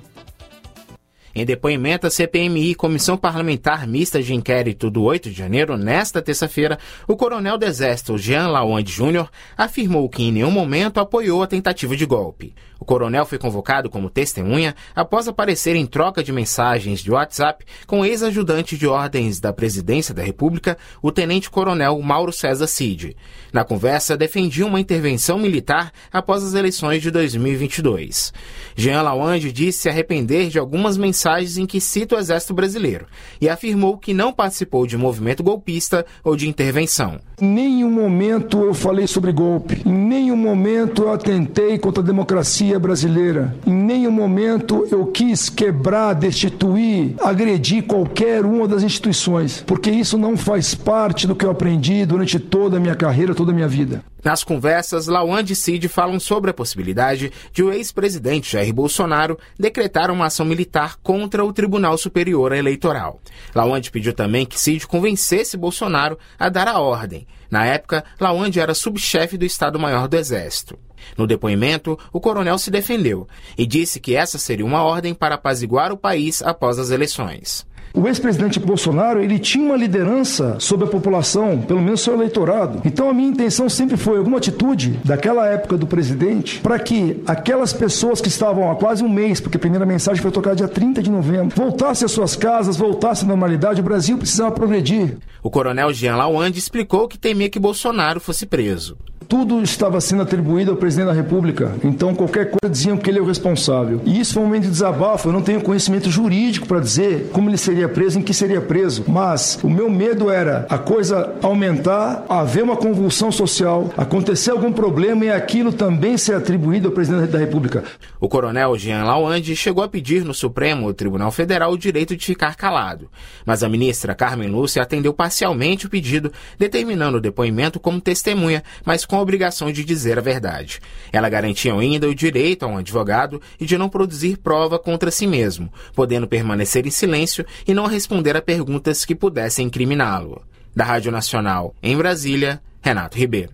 Em 1.38 1.46
depoimento 1.46 2.08
à 2.08 2.10
CPMI, 2.10 2.76
Comissão 2.76 3.18
Parlamentar 3.18 3.86
Mista 3.86 4.24
de 4.24 4.34
Inquérito 4.34 4.90
do 4.90 5.04
8 5.04 5.30
de 5.30 5.36
janeiro, 5.36 5.76
nesta 5.76 6.22
terça-feira, 6.22 6.80
o 7.06 7.18
coronel 7.18 7.58
do 7.58 7.66
Exército 7.66 8.18
Jean 8.18 8.48
Lawande 8.48 8.94
Júnior 8.94 9.30
afirmou 9.58 10.08
que 10.08 10.24
em 10.24 10.32
nenhum 10.32 10.50
momento 10.50 10.98
apoiou 10.98 11.44
a 11.44 11.48
tentativa 11.48 11.94
de 11.94 12.06
golpe. 12.06 12.56
O 12.80 12.86
coronel 12.86 13.26
foi 13.26 13.38
convocado 13.38 13.90
como 13.90 14.10
testemunha 14.10 14.76
após 14.96 15.28
aparecer 15.28 15.76
em 15.76 15.86
troca 15.86 16.24
de 16.24 16.32
mensagens 16.32 17.02
de 17.02 17.12
WhatsApp 17.12 17.66
com 17.86 18.06
ex-ajudante 18.06 18.78
de 18.78 18.88
ordens 18.88 19.40
da 19.40 19.52
Presidência 19.52 20.14
da 20.14 20.24
República, 20.24 20.78
o 21.02 21.12
tenente-coronel 21.12 22.00
Mauro 22.02 22.32
César 22.32 22.68
Cid. 22.68 23.16
Na 23.52 23.66
conversa, 23.66 24.16
defendia 24.16 24.66
uma 24.66 24.80
intervenção 24.80 25.38
militar 25.38 25.92
após 26.12 26.44
as 26.44 26.54
eleições 26.54 27.02
de 27.02 27.12
2022. 27.12 28.32
Jean 28.76 29.02
Lawande 29.02 29.52
disse 29.52 29.80
se 29.80 29.90
arrepender 29.90 30.50
de 30.50 30.60
algumas 30.60 30.98
mensagens 30.98 31.25
em 31.58 31.66
que 31.66 31.82
cita 31.82 32.16
o 32.16 32.20
Exército 32.20 32.54
Brasileiro 32.54 33.08
e 33.42 33.50
afirmou 33.50 33.98
que 33.98 34.14
não 34.14 34.32
participou 34.32 34.86
de 34.86 34.96
movimento 34.96 35.44
golpista 35.44 36.06
ou 36.24 36.36
de 36.36 36.48
intervenção. 36.48 37.20
Em 37.42 37.48
nenhum 37.48 37.90
momento 37.90 38.64
eu 38.64 38.74
falei 38.74 39.08
sobre 39.08 39.32
golpe. 39.32 39.82
Em 39.86 39.92
nenhum 39.92 40.38
momento 40.38 41.04
eu 41.04 41.12
atentei 41.12 41.78
contra 41.80 42.02
a 42.02 42.06
democracia 42.06 42.80
brasileira. 42.80 43.56
Em 43.66 43.74
nenhum 43.74 44.12
momento 44.12 44.88
eu 44.92 45.08
quis 45.08 45.50
quebrar, 45.50 46.14
destituir, 46.14 47.16
agredir 47.20 47.84
qualquer 47.84 48.46
uma 48.46 48.68
das 48.68 48.84
instituições, 48.84 49.64
porque 49.66 49.90
isso 49.90 50.18
não 50.18 50.38
faz 50.38 50.76
parte 50.76 51.26
do 51.26 51.36
que 51.36 51.46
eu 51.46 51.52
aprendi 51.52 52.06
durante 52.06 52.40
toda 52.40 52.78
a 52.78 52.80
minha 52.80 52.96
carreira, 52.96 53.34
toda 53.34 53.52
a 53.52 53.56
minha 53.56 53.68
vida. 53.68 54.04
Nas 54.26 54.44
conversas, 54.44 55.06
Lawande 55.06 55.54
e 55.54 55.56
Cid 55.56 55.88
falam 55.88 56.20
sobre 56.20 56.50
a 56.50 56.54
possibilidade 56.54 57.32
de 57.54 57.62
o 57.62 57.72
ex-presidente 57.72 58.54
Jair 58.54 58.74
Bolsonaro 58.74 59.38
decretar 59.60 60.10
uma 60.10 60.26
ação 60.26 60.44
militar 60.44 60.96
contra 61.04 61.15
o 61.24 61.54
Tribunal 61.54 61.98
Superior 61.98 62.52
Eleitoral. 62.52 63.20
Lawande 63.54 63.92
pediu 63.92 64.14
também 64.14 64.46
que 64.46 64.60
Cid 64.60 64.86
convencesse 64.88 65.56
Bolsonaro 65.58 66.18
a 66.38 66.50
dar 66.50 66.68
a 66.68 66.80
ordem. 66.80 67.28
Na 67.50 67.66
época, 67.66 68.04
Lawande 68.20 68.60
era 68.60 68.74
subchefe 68.74 69.38
do 69.38 69.46
Estado-Maior 69.46 70.08
do 70.08 70.18
Exército. 70.18 70.78
No 71.18 71.28
depoimento, 71.28 71.98
o 72.12 72.20
coronel 72.20 72.58
se 72.58 72.72
defendeu 72.72 73.28
e 73.58 73.66
disse 73.66 74.00
que 74.00 74.16
essa 74.16 74.38
seria 74.38 74.66
uma 74.66 74.84
ordem 74.84 75.14
para 75.14 75.36
apaziguar 75.36 75.92
o 75.92 75.98
país 75.98 76.42
após 76.42 76.80
as 76.80 76.90
eleições. 76.90 77.66
O 77.96 78.08
ex-presidente 78.10 78.60
Bolsonaro, 78.60 79.24
ele 79.24 79.40
tinha 79.40 79.66
uma 79.66 79.78
liderança 79.78 80.58
sobre 80.60 80.86
a 80.86 80.90
população, 80.90 81.62
pelo 81.62 81.82
menos 81.82 82.02
seu 82.02 82.14
eleitorado. 82.14 82.82
Então 82.84 83.10
a 83.10 83.14
minha 83.14 83.30
intenção 83.30 83.70
sempre 83.70 83.96
foi 83.96 84.18
alguma 84.18 84.38
atitude 84.38 85.00
daquela 85.04 85.48
época 85.48 85.78
do 85.78 85.88
presidente 85.88 86.60
para 86.60 86.78
que 86.78 87.24
aquelas 87.26 87.72
pessoas 87.72 88.20
que 88.20 88.28
estavam 88.28 88.70
há 88.70 88.76
quase 88.76 89.02
um 89.02 89.08
mês, 89.08 89.40
porque 89.40 89.56
a 89.56 89.60
primeira 89.60 89.86
mensagem 89.86 90.22
foi 90.22 90.30
tocada 90.30 90.58
dia 90.58 90.68
30 90.68 91.02
de 91.02 91.10
novembro, 91.10 91.56
voltassem 91.56 92.06
às 92.06 92.12
suas 92.12 92.36
casas, 92.36 92.76
voltassem 92.76 93.26
à 93.26 93.30
normalidade, 93.30 93.80
o 93.80 93.84
Brasil 93.84 94.18
precisava 94.18 94.52
progredir. 94.52 95.18
O 95.42 95.50
coronel 95.50 95.94
Jean 95.94 96.18
Lawande 96.18 96.60
explicou 96.60 97.08
que 97.08 97.18
temia 97.18 97.50
que 97.50 97.60
Bolsonaro 97.60 98.20
fosse 98.20 98.46
preso. 98.46 98.98
Tudo 99.28 99.62
estava 99.62 100.00
sendo 100.00 100.22
atribuído 100.22 100.72
ao 100.72 100.78
presidente 100.78 101.08
da 101.08 101.14
República, 101.14 101.74
então 101.84 102.14
qualquer 102.14 102.52
coisa 102.52 102.72
diziam 102.72 102.98
que 102.98 103.10
ele 103.10 103.20
é 103.20 103.22
o 103.22 103.26
responsável. 103.26 104.02
E 104.06 104.20
isso 104.20 104.34
foi 104.34 104.44
um 104.44 104.46
momento 104.46 104.64
de 104.64 104.70
desabafo. 104.70 105.30
Eu 105.30 105.34
não 105.34 105.42
tenho 105.42 105.62
conhecimento 105.62 106.10
jurídico 106.12 106.68
para 106.68 106.80
dizer 106.80 107.30
como 107.32 107.50
ele 107.50 107.58
seria 107.58 107.90
preso, 107.90 108.20
em 108.20 108.22
que 108.22 108.34
seria 108.34 108.62
preso. 108.62 109.04
Mas 109.08 109.60
o 109.64 109.70
meu 109.70 109.90
medo 109.90 110.30
era 110.30 110.66
a 110.70 110.78
coisa 110.78 111.34
aumentar, 111.42 112.26
haver 112.30 112.64
uma 112.64 112.76
convulsão 112.76 113.32
social, 113.32 113.90
acontecer 113.98 114.52
algum 114.52 114.72
problema 114.72 115.26
e 115.26 115.32
aquilo 115.32 115.74
também 115.74 116.18
ser 116.18 116.36
atribuído 116.36 116.88
ao 116.88 116.94
presidente 116.94 117.32
da 117.32 117.40
República. 117.40 117.84
O 118.20 118.30
coronel 118.30 118.78
Jean 118.78 119.04
Lawande 119.04 119.56
chegou 119.56 119.84
a 119.84 119.88
pedir 119.88 120.24
no 120.24 120.34
Supremo 120.34 120.94
Tribunal 120.94 121.32
Federal 121.32 121.72
o 121.72 121.78
direito 121.78 122.16
de 122.16 122.26
ficar 122.26 122.56
calado. 122.56 123.10
Mas 123.46 123.64
a 123.64 123.70
ministra 123.70 124.16
Carmen 124.16 124.50
Lúcia 124.50 124.82
atendeu 124.82 125.14
parcialmente 125.14 125.86
o 125.86 125.90
pedido, 125.90 126.32
determinando 126.58 127.18
o 127.18 127.22
depoimento 127.22 127.80
como 127.80 128.02
testemunha, 128.02 128.64
mas 128.86 129.06
com 129.06 129.15
com 129.16 129.20
a 129.20 129.22
obrigação 129.22 129.72
de 129.72 129.86
dizer 129.86 130.20
a 130.20 130.22
verdade. 130.22 130.82
Ela 131.10 131.30
garantia 131.30 131.74
ainda 131.74 132.10
o 132.10 132.14
direito 132.14 132.64
a 132.64 132.68
um 132.68 132.80
advogado 132.80 133.42
e 133.58 133.66
de 133.66 133.78
não 133.78 133.88
produzir 133.88 134.36
prova 134.36 134.78
contra 134.78 135.10
si 135.10 135.26
mesmo, 135.26 135.72
podendo 135.94 136.28
permanecer 136.28 136.86
em 136.86 136.92
silêncio 136.92 137.46
e 137.66 137.74
não 137.74 137.86
responder 137.86 138.36
a 138.36 138.42
perguntas 138.42 139.06
que 139.06 139.16
pudessem 139.16 139.68
incriminá-lo. 139.68 140.42
Da 140.76 140.84
Rádio 140.84 141.14
Nacional, 141.14 141.74
em 141.82 141.96
Brasília, 141.96 142.62
Renato 142.82 143.18
Ribeiro. 143.18 143.54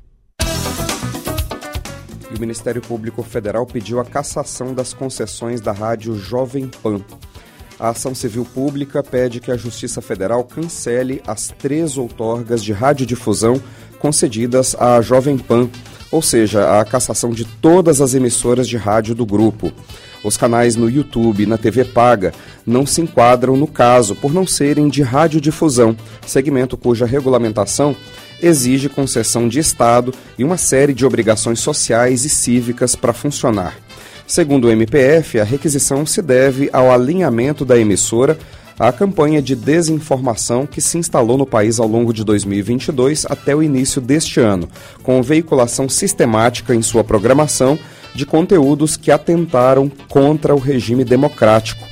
O 2.36 2.40
Ministério 2.40 2.82
Público 2.82 3.22
Federal 3.22 3.68
pediu 3.68 4.00
a 4.00 4.06
cassação 4.06 4.74
das 4.74 4.96
concessões 4.96 5.62
da 5.62 5.72
rádio 5.72 6.16
Jovem 6.16 6.72
Pan. 6.82 7.06
A 7.80 7.90
ação 7.90 8.16
civil 8.16 8.46
pública 8.46 9.04
pede 9.04 9.40
que 9.40 9.52
a 9.52 9.58
Justiça 9.58 10.02
Federal 10.02 10.44
cancele 10.44 11.22
as 11.28 11.50
três 11.50 12.00
outorgas 12.00 12.64
de 12.64 12.74
radiodifusão 12.74 13.62
concedidas 14.02 14.76
à 14.80 15.00
Jovem 15.00 15.38
Pan, 15.38 15.70
ou 16.12 16.22
seja, 16.22 16.80
a 16.80 16.84
cassação 16.84 17.30
de 17.30 17.46
todas 17.46 18.02
as 18.02 18.16
emissoras 18.16 18.68
de 18.68 18.76
rádio 18.76 19.14
do 19.14 19.26
grupo. 19.26 19.72
Os 20.24 20.36
canais 20.36 20.76
no 20.76 20.90
YouTube 20.90 21.44
e 21.44 21.46
na 21.46 21.58
TV 21.58 21.86
paga 21.86 22.34
não 22.66 22.86
se 22.86 23.02
enquadram 23.02 23.56
no 23.56 23.68
caso 23.68 24.16
por 24.16 24.34
não 24.34 24.46
serem 24.46 24.90
de 24.90 25.02
radiodifusão, 25.02 25.96
segmento 26.26 26.76
cuja 26.76 27.06
regulamentação 27.06 27.96
exige 28.42 28.90
concessão 28.90 29.48
de 29.48 29.60
Estado 29.60 30.12
e 30.38 30.44
uma 30.44 30.58
série 30.58 30.94
de 30.94 31.06
obrigações 31.06 31.60
sociais 31.60 32.26
e 32.26 32.30
cívicas 32.30 32.96
para 32.96 33.14
funcionar. 33.14 33.78
Segundo 34.26 34.66
o 34.66 34.72
MPF, 34.72 35.40
a 35.40 35.44
requisição 35.44 36.06
se 36.06 36.22
deve 36.22 36.70
ao 36.74 36.92
alinhamento 36.92 37.64
da 37.64 37.78
emissora 37.78 38.38
à 38.82 38.92
campanha 38.92 39.44
de 39.44 39.56
desinformação 39.56 40.66
que 40.66 40.82
se 40.82 40.98
instalou 40.98 41.38
no 41.38 41.46
país 41.46 41.80
ao 41.80 41.88
longo 41.88 42.12
de 42.12 42.24
2022 42.24 43.28
até 43.30 43.56
o 43.56 43.62
início 43.62 44.02
deste 44.02 44.40
ano, 44.40 44.68
com 45.04 45.22
veiculação 45.22 45.88
sistemática 45.88 46.74
em 46.74 46.82
sua 46.82 47.04
programação 47.04 47.78
de 48.16 48.26
conteúdos 48.26 48.98
que 48.98 49.12
atentaram 49.12 49.90
contra 50.10 50.56
o 50.56 50.58
regime 50.58 51.04
democrático. 51.04 51.91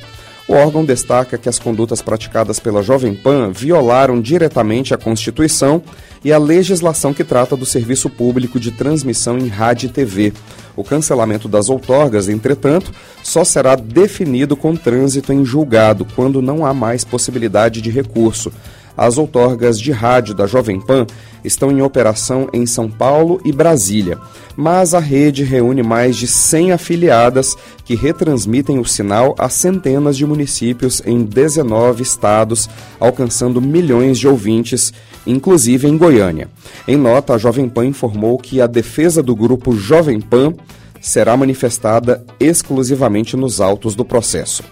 O 0.50 0.54
órgão 0.54 0.84
destaca 0.84 1.38
que 1.38 1.48
as 1.48 1.60
condutas 1.60 2.02
praticadas 2.02 2.58
pela 2.58 2.82
Jovem 2.82 3.14
Pan 3.14 3.52
violaram 3.52 4.20
diretamente 4.20 4.92
a 4.92 4.98
Constituição 4.98 5.80
e 6.24 6.32
a 6.32 6.38
legislação 6.38 7.14
que 7.14 7.22
trata 7.22 7.56
do 7.56 7.64
serviço 7.64 8.10
público 8.10 8.58
de 8.58 8.72
transmissão 8.72 9.38
em 9.38 9.46
rádio 9.46 9.86
e 9.86 9.92
TV. 9.92 10.32
O 10.74 10.82
cancelamento 10.82 11.46
das 11.46 11.68
outorgas, 11.68 12.28
entretanto, 12.28 12.92
só 13.22 13.44
será 13.44 13.76
definido 13.76 14.56
com 14.56 14.74
trânsito 14.74 15.32
em 15.32 15.44
julgado, 15.44 16.04
quando 16.16 16.42
não 16.42 16.66
há 16.66 16.74
mais 16.74 17.04
possibilidade 17.04 17.80
de 17.80 17.88
recurso. 17.88 18.52
As 19.00 19.16
outorgas 19.16 19.80
de 19.80 19.92
rádio 19.92 20.34
da 20.34 20.46
Jovem 20.46 20.78
Pan 20.78 21.06
estão 21.42 21.72
em 21.72 21.80
operação 21.80 22.50
em 22.52 22.66
São 22.66 22.90
Paulo 22.90 23.40
e 23.42 23.50
Brasília, 23.50 24.18
mas 24.54 24.92
a 24.92 24.98
rede 24.98 25.42
reúne 25.42 25.82
mais 25.82 26.18
de 26.18 26.26
100 26.26 26.72
afiliadas 26.72 27.56
que 27.82 27.94
retransmitem 27.94 28.78
o 28.78 28.84
sinal 28.84 29.34
a 29.38 29.48
centenas 29.48 30.18
de 30.18 30.26
municípios 30.26 31.00
em 31.06 31.24
19 31.24 32.02
estados, 32.02 32.68
alcançando 33.00 33.58
milhões 33.58 34.18
de 34.18 34.28
ouvintes, 34.28 34.92
inclusive 35.26 35.88
em 35.88 35.96
Goiânia. 35.96 36.50
Em 36.86 36.98
nota, 36.98 37.32
a 37.32 37.38
Jovem 37.38 37.70
Pan 37.70 37.86
informou 37.86 38.36
que 38.36 38.60
a 38.60 38.66
defesa 38.66 39.22
do 39.22 39.34
grupo 39.34 39.74
Jovem 39.74 40.20
Pan 40.20 40.52
será 41.00 41.34
manifestada 41.38 42.22
exclusivamente 42.38 43.34
nos 43.34 43.62
autos 43.62 43.94
do 43.94 44.04
processo. 44.04 44.62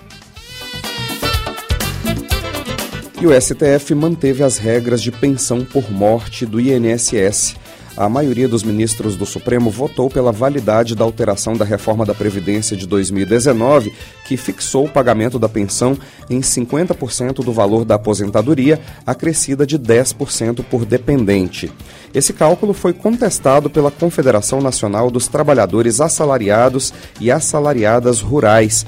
E 3.20 3.26
o 3.26 3.40
STF 3.40 3.96
manteve 3.96 4.44
as 4.44 4.58
regras 4.58 5.02
de 5.02 5.10
pensão 5.10 5.64
por 5.64 5.90
morte 5.90 6.46
do 6.46 6.60
INSS. 6.60 7.56
A 7.96 8.08
maioria 8.08 8.46
dos 8.46 8.62
ministros 8.62 9.16
do 9.16 9.26
Supremo 9.26 9.70
votou 9.70 10.08
pela 10.08 10.30
validade 10.30 10.94
da 10.94 11.02
alteração 11.02 11.56
da 11.56 11.64
reforma 11.64 12.06
da 12.06 12.14
Previdência 12.14 12.76
de 12.76 12.86
2019, 12.86 13.92
que 14.24 14.36
fixou 14.36 14.84
o 14.84 14.88
pagamento 14.88 15.36
da 15.36 15.48
pensão 15.48 15.98
em 16.30 16.38
50% 16.38 17.44
do 17.44 17.52
valor 17.52 17.84
da 17.84 17.96
aposentadoria, 17.96 18.80
acrescida 19.04 19.66
de 19.66 19.76
10% 19.76 20.62
por 20.70 20.84
dependente. 20.84 21.72
Esse 22.14 22.32
cálculo 22.32 22.72
foi 22.72 22.92
contestado 22.92 23.68
pela 23.68 23.90
Confederação 23.90 24.60
Nacional 24.60 25.10
dos 25.10 25.26
Trabalhadores 25.26 26.00
Assalariados 26.00 26.94
e 27.20 27.32
Assalariadas 27.32 28.20
Rurais. 28.20 28.86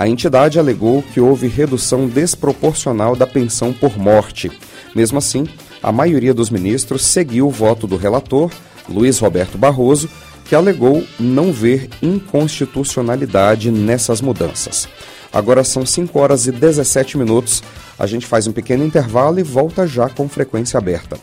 A 0.00 0.08
entidade 0.08 0.58
alegou 0.58 1.02
que 1.02 1.20
houve 1.20 1.46
redução 1.46 2.08
desproporcional 2.08 3.14
da 3.14 3.26
pensão 3.26 3.70
por 3.70 3.98
morte. 3.98 4.50
Mesmo 4.94 5.18
assim, 5.18 5.46
a 5.82 5.92
maioria 5.92 6.32
dos 6.32 6.48
ministros 6.48 7.04
seguiu 7.04 7.46
o 7.46 7.50
voto 7.50 7.86
do 7.86 7.98
relator, 7.98 8.50
Luiz 8.88 9.18
Roberto 9.18 9.58
Barroso, 9.58 10.08
que 10.46 10.54
alegou 10.54 11.04
não 11.18 11.52
ver 11.52 11.90
inconstitucionalidade 12.00 13.70
nessas 13.70 14.22
mudanças. 14.22 14.88
Agora 15.30 15.62
são 15.62 15.84
5 15.84 16.18
horas 16.18 16.46
e 16.46 16.50
17 16.50 17.18
minutos. 17.18 17.62
A 17.98 18.06
gente 18.06 18.26
faz 18.26 18.46
um 18.46 18.52
pequeno 18.52 18.82
intervalo 18.82 19.38
e 19.38 19.42
volta 19.42 19.86
já 19.86 20.08
com 20.08 20.26
frequência 20.30 20.78
aberta. 20.78 21.18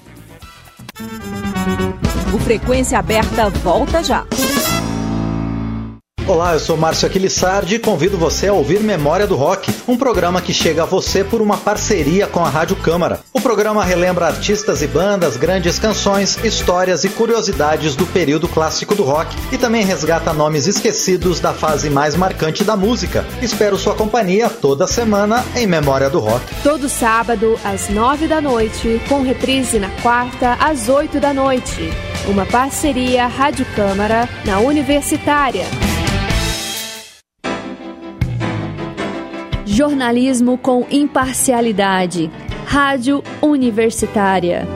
O 2.31 2.37
Frequência 2.37 2.99
Aberta 2.99 3.49
volta 3.49 4.03
já. 4.03 4.23
Olá, 6.27 6.51
eu 6.51 6.59
sou 6.59 6.75
Márcio 6.75 7.07
Aquilissardi 7.07 7.75
e 7.75 7.79
convido 7.79 8.17
você 8.17 8.47
a 8.47 8.53
ouvir 8.53 8.81
Memória 8.81 9.25
do 9.25 9.37
Rock, 9.37 9.73
um 9.87 9.95
programa 9.95 10.41
que 10.41 10.53
chega 10.53 10.83
a 10.83 10.85
você 10.85 11.23
por 11.23 11.41
uma 11.41 11.55
parceria 11.55 12.27
com 12.27 12.43
a 12.43 12.49
Rádio 12.49 12.75
Câmara. 12.75 13.21
O 13.31 13.39
programa 13.39 13.81
relembra 13.81 14.27
artistas 14.27 14.81
e 14.81 14.87
bandas, 14.87 15.37
grandes 15.37 15.79
canções, 15.79 16.37
histórias 16.43 17.05
e 17.05 17.09
curiosidades 17.09 17.95
do 17.95 18.05
período 18.05 18.45
clássico 18.45 18.93
do 18.93 19.03
rock 19.03 19.33
e 19.53 19.57
também 19.57 19.85
resgata 19.85 20.33
nomes 20.33 20.67
esquecidos 20.67 21.39
da 21.39 21.53
fase 21.53 21.89
mais 21.89 22.13
marcante 22.17 22.61
da 22.61 22.75
música. 22.75 23.25
Espero 23.41 23.77
sua 23.77 23.95
companhia 23.95 24.49
toda 24.49 24.85
semana 24.85 25.45
em 25.55 25.65
Memória 25.65 26.09
do 26.09 26.19
Rock. 26.19 26.43
Todo 26.61 26.89
sábado 26.89 27.57
às 27.63 27.87
nove 27.87 28.27
da 28.27 28.41
noite, 28.41 29.01
com 29.07 29.21
reprise 29.21 29.79
na 29.79 29.89
quarta 30.01 30.55
às 30.55 30.89
oito 30.89 31.21
da 31.21 31.33
noite. 31.33 31.89
Uma 32.27 32.45
parceria 32.45 33.27
Rádio 33.27 33.65
Câmara 33.73 34.27
na 34.43 34.59
Universitária. 34.59 35.86
Jornalismo 39.77 40.57
com 40.57 40.87
imparcialidade. 40.89 42.31
Rádio 42.65 43.23
Universitária. 43.39 44.67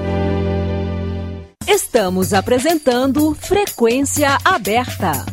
Estamos 1.67 2.35
apresentando 2.35 3.33
Frequência 3.33 4.37
Aberta. 4.45 5.25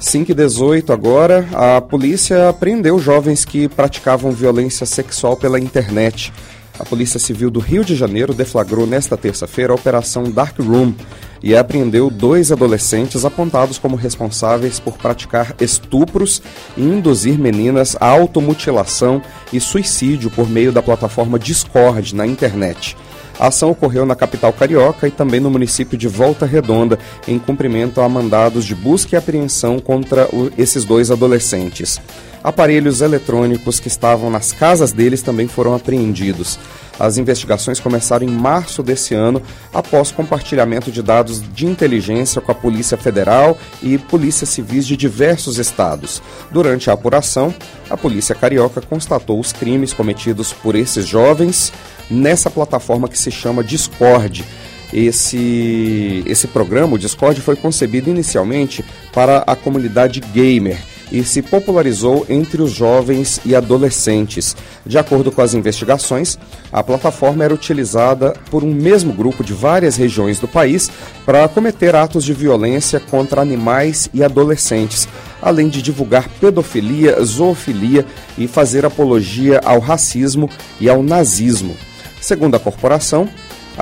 Cinco 0.00 0.30
e 0.30 0.34
18 0.34 0.94
agora, 0.94 1.46
a 1.52 1.78
polícia 1.82 2.54
prendeu 2.58 2.98
jovens 2.98 3.44
que 3.44 3.68
praticavam 3.68 4.32
violência 4.32 4.86
sexual 4.86 5.36
pela 5.36 5.60
internet. 5.60 6.32
A 6.78 6.86
Polícia 6.86 7.20
Civil 7.20 7.50
do 7.50 7.60
Rio 7.60 7.84
de 7.84 7.94
Janeiro 7.94 8.32
deflagrou 8.32 8.86
nesta 8.86 9.14
terça-feira 9.14 9.74
a 9.74 9.76
Operação 9.76 10.24
Dark 10.24 10.58
Room 10.58 10.94
e 11.42 11.56
apreendeu 11.56 12.10
dois 12.10 12.52
adolescentes 12.52 13.24
apontados 13.24 13.78
como 13.78 13.96
responsáveis 13.96 14.78
por 14.78 14.98
praticar 14.98 15.54
estupros 15.60 16.42
e 16.76 16.82
induzir 16.82 17.38
meninas 17.38 17.96
à 18.00 18.06
automutilação 18.06 19.22
e 19.52 19.60
suicídio 19.60 20.30
por 20.30 20.48
meio 20.48 20.72
da 20.72 20.82
plataforma 20.82 21.38
Discord 21.38 22.14
na 22.14 22.26
internet. 22.26 22.96
A 23.38 23.46
ação 23.46 23.70
ocorreu 23.70 24.04
na 24.04 24.14
capital 24.14 24.52
carioca 24.52 25.08
e 25.08 25.10
também 25.10 25.40
no 25.40 25.50
município 25.50 25.96
de 25.96 26.06
Volta 26.06 26.44
Redonda, 26.44 26.98
em 27.26 27.38
cumprimento 27.38 28.02
a 28.02 28.08
mandados 28.08 28.66
de 28.66 28.74
busca 28.74 29.16
e 29.16 29.18
apreensão 29.18 29.78
contra 29.78 30.28
esses 30.58 30.84
dois 30.84 31.10
adolescentes. 31.10 31.98
Aparelhos 32.42 33.02
eletrônicos 33.02 33.78
que 33.78 33.88
estavam 33.88 34.30
nas 34.30 34.52
casas 34.52 34.92
deles 34.92 35.20
também 35.20 35.46
foram 35.46 35.74
apreendidos. 35.74 36.58
As 36.98 37.18
investigações 37.18 37.80
começaram 37.80 38.26
em 38.26 38.30
março 38.30 38.82
desse 38.82 39.14
ano, 39.14 39.42
após 39.72 40.10
compartilhamento 40.10 40.90
de 40.90 41.02
dados 41.02 41.42
de 41.54 41.66
inteligência 41.66 42.40
com 42.40 42.52
a 42.52 42.54
Polícia 42.54 42.96
Federal 42.96 43.58
e 43.82 43.98
polícias 43.98 44.50
civis 44.50 44.86
de 44.86 44.96
diversos 44.96 45.58
estados. 45.58 46.22
Durante 46.50 46.90
a 46.90 46.94
apuração, 46.94 47.54
a 47.88 47.96
Polícia 47.96 48.34
Carioca 48.34 48.80
constatou 48.80 49.38
os 49.38 49.52
crimes 49.52 49.92
cometidos 49.92 50.52
por 50.52 50.74
esses 50.74 51.06
jovens 51.06 51.72
nessa 52.10 52.50
plataforma 52.50 53.08
que 53.08 53.18
se 53.18 53.30
chama 53.30 53.64
Discord. 53.64 54.44
Esse, 54.92 56.22
esse 56.26 56.48
programa, 56.48 56.96
o 56.96 56.98
Discord, 56.98 57.40
foi 57.40 57.56
concebido 57.56 58.10
inicialmente 58.10 58.84
para 59.12 59.38
a 59.46 59.54
comunidade 59.54 60.20
gamer 60.20 60.89
e 61.10 61.24
se 61.24 61.42
popularizou 61.42 62.24
entre 62.28 62.62
os 62.62 62.70
jovens 62.70 63.40
e 63.44 63.54
adolescentes. 63.54 64.56
De 64.84 64.98
acordo 64.98 65.32
com 65.32 65.42
as 65.42 65.54
investigações, 65.54 66.38
a 66.72 66.82
plataforma 66.82 67.44
era 67.44 67.54
utilizada 67.54 68.34
por 68.50 68.62
um 68.62 68.72
mesmo 68.72 69.12
grupo 69.12 69.42
de 69.42 69.52
várias 69.52 69.96
regiões 69.96 70.38
do 70.38 70.48
país 70.48 70.90
para 71.24 71.48
cometer 71.48 71.94
atos 71.94 72.24
de 72.24 72.32
violência 72.32 73.00
contra 73.00 73.40
animais 73.40 74.08
e 74.14 74.22
adolescentes, 74.22 75.08
além 75.42 75.68
de 75.68 75.82
divulgar 75.82 76.28
pedofilia, 76.40 77.22
zoofilia 77.22 78.06
e 78.38 78.46
fazer 78.46 78.84
apologia 78.84 79.60
ao 79.64 79.78
racismo 79.78 80.48
e 80.80 80.88
ao 80.88 81.02
nazismo. 81.02 81.76
Segundo 82.20 82.54
a 82.54 82.60
corporação, 82.60 83.28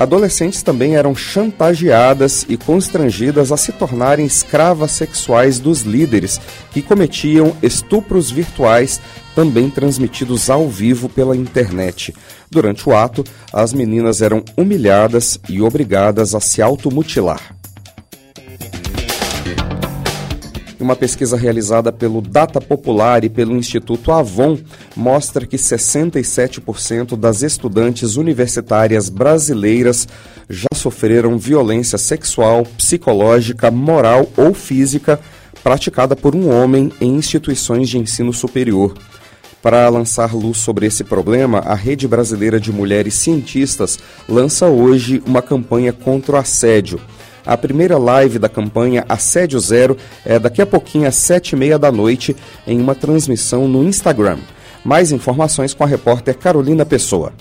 adolescentes 0.01 0.63
também 0.63 0.95
eram 0.95 1.13
chantageadas 1.13 2.45
e 2.47 2.55
constrangidas 2.55 3.51
a 3.51 3.57
se 3.57 3.73
tornarem 3.73 4.25
escravas 4.25 4.91
sexuais 4.91 5.59
dos 5.59 5.81
líderes, 5.81 6.39
que 6.71 6.81
cometiam 6.81 7.53
estupros 7.61 8.31
virtuais, 8.31 9.01
também 9.35 9.69
transmitidos 9.69 10.49
ao 10.49 10.69
vivo 10.69 11.09
pela 11.09 11.35
internet. 11.35 12.15
Durante 12.49 12.87
o 12.87 12.95
ato, 12.95 13.25
as 13.51 13.73
meninas 13.73 14.21
eram 14.21 14.41
humilhadas 14.55 15.37
e 15.49 15.61
obrigadas 15.61 16.33
a 16.33 16.39
se 16.39 16.61
automutilar. 16.61 17.58
Uma 20.79 20.95
pesquisa 20.95 21.35
realizada 21.35 21.91
pelo 21.91 22.21
Data 22.21 22.61
Popular 22.61 23.25
e 23.25 23.29
pelo 23.29 23.55
Instituto 23.57 24.13
Avon 24.13 24.57
mostra 24.95 25.45
que 25.45 25.57
67% 25.57 27.17
das 27.17 27.41
estudantes 27.41 28.15
universitárias 28.15 29.09
brasileiras 29.09 30.07
já 30.49 30.69
sofreram 30.73 31.37
violência 31.37 31.97
sexual, 31.97 32.63
psicológica, 32.77 33.69
moral 33.69 34.29
ou 34.37 34.53
física 34.53 35.19
praticada 35.61 36.15
por 36.15 36.33
um 36.33 36.49
homem 36.49 36.91
em 37.01 37.13
instituições 37.13 37.89
de 37.89 37.97
ensino 37.97 38.31
superior. 38.31 38.93
Para 39.61 39.89
lançar 39.89 40.33
luz 40.33 40.59
sobre 40.59 40.85
esse 40.85 41.03
problema, 41.03 41.59
a 41.59 41.75
Rede 41.75 42.07
Brasileira 42.07 42.57
de 42.57 42.71
Mulheres 42.71 43.15
Cientistas 43.15 43.99
lança 44.29 44.67
hoje 44.67 45.21
uma 45.25 45.41
campanha 45.41 45.91
contra 45.91 46.37
o 46.37 46.39
assédio. 46.39 47.01
A 47.45 47.57
primeira 47.57 47.97
live 47.97 48.37
da 48.37 48.49
campanha 48.49 49.05
Assédio 49.07 49.59
Zero 49.59 49.97
é 50.25 50.37
daqui 50.37 50.61
a 50.61 50.65
pouquinho 50.65 51.07
às 51.07 51.15
sete 51.15 51.53
e 51.53 51.55
meia 51.55 51.79
da 51.79 51.91
noite 51.91 52.35
em 52.67 52.79
uma 52.79 52.93
transmissão 52.93 53.67
no 53.67 53.83
Instagram. 53.83 54.39
Mais 54.83 55.11
informações 55.11 55.73
com 55.73 55.83
a 55.83 55.87
repórter 55.87 56.37
Carolina 56.37 56.85
Pessoa. 56.85 57.33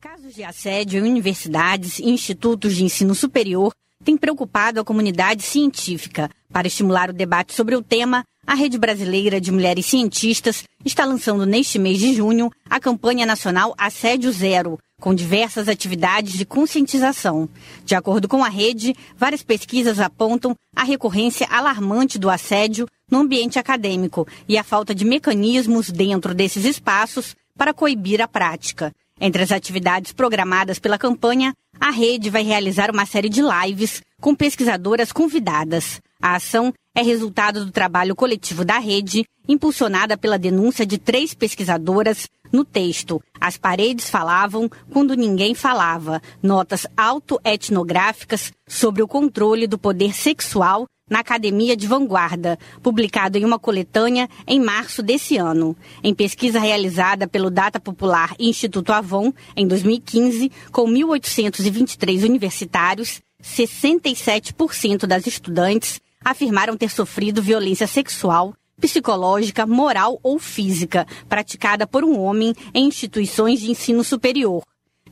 Casos 0.00 0.34
de 0.34 0.44
assédio 0.44 1.04
em 1.04 1.10
universidades 1.10 1.98
e 1.98 2.08
institutos 2.08 2.74
de 2.74 2.84
ensino 2.84 3.14
superior 3.14 3.72
têm 4.04 4.16
preocupado 4.16 4.80
a 4.80 4.84
comunidade 4.84 5.42
científica. 5.42 6.30
Para 6.52 6.68
estimular 6.68 7.10
o 7.10 7.12
debate 7.12 7.54
sobre 7.54 7.74
o 7.74 7.82
tema, 7.82 8.24
a 8.46 8.54
Rede 8.54 8.78
Brasileira 8.78 9.40
de 9.40 9.50
Mulheres 9.50 9.86
Cientistas 9.86 10.62
está 10.84 11.04
lançando 11.04 11.44
neste 11.44 11.78
mês 11.78 11.98
de 11.98 12.14
junho 12.14 12.50
a 12.70 12.78
campanha 12.78 13.26
nacional 13.26 13.74
Assédio 13.76 14.30
Zero, 14.30 14.78
com 15.00 15.12
diversas 15.12 15.68
atividades 15.68 16.34
de 16.34 16.46
conscientização. 16.46 17.48
De 17.84 17.96
acordo 17.96 18.28
com 18.28 18.44
a 18.44 18.48
rede, 18.48 18.94
várias 19.16 19.42
pesquisas 19.42 19.98
apontam 19.98 20.54
a 20.74 20.84
recorrência 20.84 21.46
alarmante 21.50 22.18
do 22.18 22.30
assédio 22.30 22.86
no 23.10 23.18
ambiente 23.18 23.58
acadêmico 23.58 24.26
e 24.48 24.56
a 24.56 24.62
falta 24.62 24.94
de 24.94 25.04
mecanismos 25.04 25.90
dentro 25.90 26.32
desses 26.32 26.64
espaços 26.64 27.34
para 27.58 27.74
coibir 27.74 28.22
a 28.22 28.28
prática. 28.28 28.92
Entre 29.20 29.42
as 29.42 29.50
atividades 29.50 30.12
programadas 30.12 30.78
pela 30.78 30.98
campanha, 30.98 31.52
a 31.80 31.90
rede 31.90 32.30
vai 32.30 32.42
realizar 32.42 32.90
uma 32.90 33.06
série 33.06 33.28
de 33.28 33.40
lives 33.42 34.02
com 34.20 34.34
pesquisadoras 34.34 35.10
convidadas. 35.10 36.00
A 36.20 36.36
ação 36.36 36.72
é 36.94 37.02
resultado 37.02 37.64
do 37.64 37.70
trabalho 37.70 38.16
coletivo 38.16 38.64
da 38.64 38.78
rede, 38.78 39.24
impulsionada 39.48 40.16
pela 40.16 40.38
denúncia 40.38 40.86
de 40.86 40.98
três 40.98 41.34
pesquisadoras 41.34 42.28
no 42.52 42.64
texto. 42.64 43.22
As 43.40 43.56
paredes 43.56 44.08
falavam 44.08 44.68
quando 44.90 45.14
ninguém 45.14 45.54
falava. 45.54 46.22
Notas 46.42 46.86
autoetnográficas 46.96 48.52
sobre 48.66 49.02
o 49.02 49.08
controle 49.08 49.66
do 49.66 49.78
poder 49.78 50.14
sexual 50.14 50.86
na 51.08 51.20
Academia 51.20 51.76
de 51.76 51.86
Vanguarda, 51.86 52.58
publicado 52.82 53.38
em 53.38 53.44
uma 53.44 53.60
coletânea 53.60 54.28
em 54.46 54.58
março 54.58 55.02
desse 55.02 55.36
ano. 55.36 55.76
Em 56.02 56.12
pesquisa 56.12 56.58
realizada 56.58 57.28
pelo 57.28 57.50
Data 57.50 57.78
Popular 57.78 58.34
Instituto 58.40 58.92
Avon, 58.92 59.32
em 59.54 59.68
2015, 59.68 60.50
com 60.72 60.88
1.823 60.88 62.24
universitários, 62.24 63.20
67% 63.40 65.06
das 65.06 65.26
estudantes 65.26 66.00
afirmaram 66.26 66.76
ter 66.76 66.90
sofrido 66.90 67.40
violência 67.40 67.86
sexual, 67.86 68.52
psicológica, 68.80 69.64
moral 69.64 70.18
ou 70.24 70.40
física 70.40 71.06
praticada 71.28 71.86
por 71.86 72.02
um 72.02 72.18
homem 72.18 72.52
em 72.74 72.88
instituições 72.88 73.60
de 73.60 73.70
ensino 73.70 74.02
superior. 74.02 74.62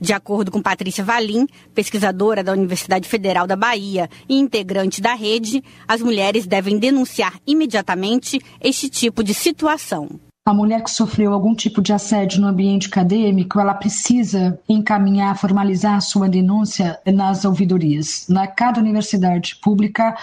De 0.01 0.13
acordo 0.13 0.51
com 0.51 0.61
Patrícia 0.61 1.05
Valim, 1.05 1.47
pesquisadora 1.73 2.43
da 2.43 2.53
Universidade 2.53 3.09
Federal 3.09 3.47
da 3.47 3.55
Bahia 3.55 4.11
e 4.29 4.37
integrante 4.37 5.01
da 5.01 5.15
rede, 5.15 5.63
as 5.87 6.03
mulheres 6.03 6.49
devem 6.49 6.81
denunciar 6.81 7.39
imediatamente 7.47 8.41
este 8.61 8.89
tipo 8.89 9.23
de 9.23 9.33
situação. 9.33 10.19
A 10.47 10.53
mulher 10.53 10.83
que 10.83 10.91
sofreu 10.91 11.33
algum 11.33 11.55
tipo 11.55 11.81
de 11.81 11.91
assédio 11.91 12.39
no 12.39 12.49
ambiente 12.49 12.89
acadêmico, 12.89 13.59
ela 13.59 13.73
precisa 13.73 14.61
encaminhar, 14.69 15.39
formalizar 15.39 15.97
a 15.97 16.03
sua 16.03 16.29
denúncia 16.29 17.01
nas 17.07 17.47
ouvidorias. 17.47 18.27
Na 18.29 18.47
cada 18.47 18.79
universidade 18.79 19.57
pública 19.57 20.15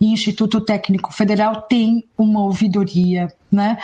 e 0.00 0.12
Instituto 0.12 0.60
Técnico 0.60 1.12
Federal 1.12 1.62
tem 1.62 2.04
uma 2.18 2.42
ouvidoria 2.42 3.32
né? 3.50 3.78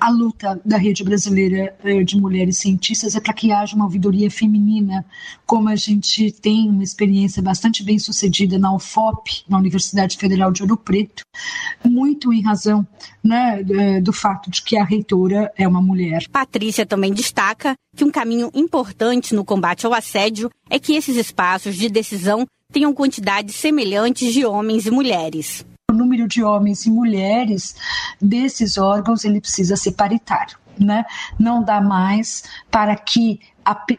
A 0.00 0.10
luta 0.10 0.60
da 0.64 0.76
Rede 0.76 1.04
Brasileira 1.04 1.76
eh, 1.84 2.02
de 2.02 2.16
Mulheres 2.16 2.58
Cientistas 2.58 3.14
é 3.14 3.20
para 3.20 3.34
que 3.34 3.52
haja 3.52 3.76
uma 3.76 3.84
ouvidoria 3.84 4.30
feminina, 4.30 5.04
como 5.46 5.68
a 5.68 5.76
gente 5.76 6.32
tem 6.32 6.68
uma 6.68 6.82
experiência 6.82 7.42
bastante 7.42 7.84
bem 7.84 7.98
sucedida 7.98 8.58
na 8.58 8.74
UFOP, 8.74 9.44
na 9.48 9.58
Universidade 9.58 10.16
Federal 10.16 10.50
de 10.50 10.62
Ouro 10.62 10.76
Preto, 10.76 11.22
muito 11.84 12.32
em 12.32 12.42
razão 12.42 12.86
né, 13.22 13.62
do 14.00 14.12
fato 14.12 14.50
de 14.50 14.62
que 14.62 14.76
a 14.76 14.84
reitora 14.84 15.52
é 15.56 15.68
uma 15.68 15.80
mulher. 15.80 16.26
Patrícia 16.30 16.86
também 16.86 17.12
destaca 17.12 17.74
que 17.96 18.04
um 18.04 18.10
caminho 18.10 18.50
importante 18.54 19.34
no 19.34 19.44
combate 19.44 19.86
ao 19.86 19.94
assédio 19.94 20.50
é 20.68 20.78
que 20.78 20.94
esses 20.94 21.16
espaços 21.16 21.76
de 21.76 21.88
decisão 21.88 22.46
tenham 22.72 22.94
quantidades 22.94 23.54
semelhantes 23.54 24.32
de 24.32 24.44
homens 24.46 24.86
e 24.86 24.90
mulheres 24.90 25.64
o 25.92 25.96
número 25.96 26.26
de 26.26 26.42
homens 26.42 26.86
e 26.86 26.90
mulheres 26.90 27.76
desses 28.20 28.78
órgãos 28.78 29.24
ele 29.24 29.40
precisa 29.40 29.76
ser 29.76 29.92
paritário. 29.92 30.58
Né? 30.80 31.04
Não 31.38 31.62
dá 31.62 31.82
mais 31.82 32.44
para 32.70 32.96
que 32.96 33.38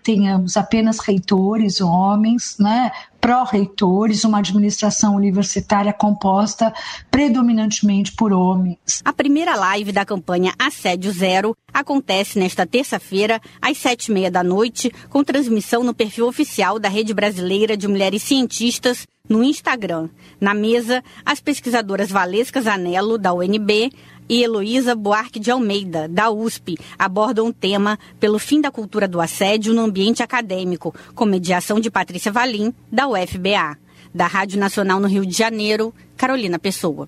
tenhamos 0.02 0.58
apenas 0.58 1.00
reitores 1.00 1.80
homens, 1.80 2.58
né, 2.60 2.92
pró-reitores, 3.22 4.24
uma 4.26 4.40
administração 4.40 5.16
universitária 5.16 5.94
composta 5.94 6.74
predominantemente 7.10 8.12
por 8.14 8.34
homens. 8.34 9.02
A 9.06 9.14
primeira 9.14 9.56
live 9.56 9.92
da 9.92 10.04
campanha 10.04 10.52
Assédio 10.60 11.12
Zero 11.14 11.56
acontece 11.72 12.40
nesta 12.40 12.66
terça-feira, 12.66 13.40
às 13.62 13.78
sete 13.78 14.08
e 14.08 14.12
meia 14.12 14.32
da 14.32 14.44
noite, 14.44 14.92
com 15.10 15.24
transmissão 15.24 15.84
no 15.84 15.94
perfil 15.94 16.28
oficial 16.28 16.80
da 16.80 16.90
Rede 16.90 17.14
Brasileira 17.14 17.78
de 17.78 17.88
Mulheres 17.88 18.24
Cientistas 18.24 19.08
no 19.30 19.44
Instagram. 19.44 20.10
Na 20.40 20.54
mesa, 20.54 21.04
as 21.26 21.40
pesquisadoras 21.40 22.12
Valesca 22.12 22.62
Zanello, 22.62 23.18
da 23.18 23.34
UNB, 23.34 23.92
e 24.30 24.44
Heloísa 24.44 24.96
Buarque 24.96 25.40
de 25.40 25.50
Almeida, 25.50 26.08
da 26.08 26.30
USP, 26.30 26.78
abordam 27.00 27.48
o 27.48 27.54
tema 27.54 27.98
pelo 28.20 28.38
fim 28.38 28.62
da 28.62 28.72
cultura 28.72 29.08
do 29.08 29.20
assédio 29.20 29.74
no 29.74 29.82
ambiente 29.82 30.22
acadêmico, 30.22 30.94
com 31.16 31.26
mediação 31.26 31.80
de 31.80 31.90
Patrícia 31.90 32.32
Valim, 32.32 32.74
da 32.92 33.08
UFBA. 33.08 33.78
Da 34.14 34.28
Rádio 34.28 34.60
Nacional 34.60 35.00
no 35.00 35.08
Rio 35.08 35.26
de 35.26 35.36
Janeiro, 35.36 35.92
Carolina 36.16 36.60
Pessoa. 36.60 37.08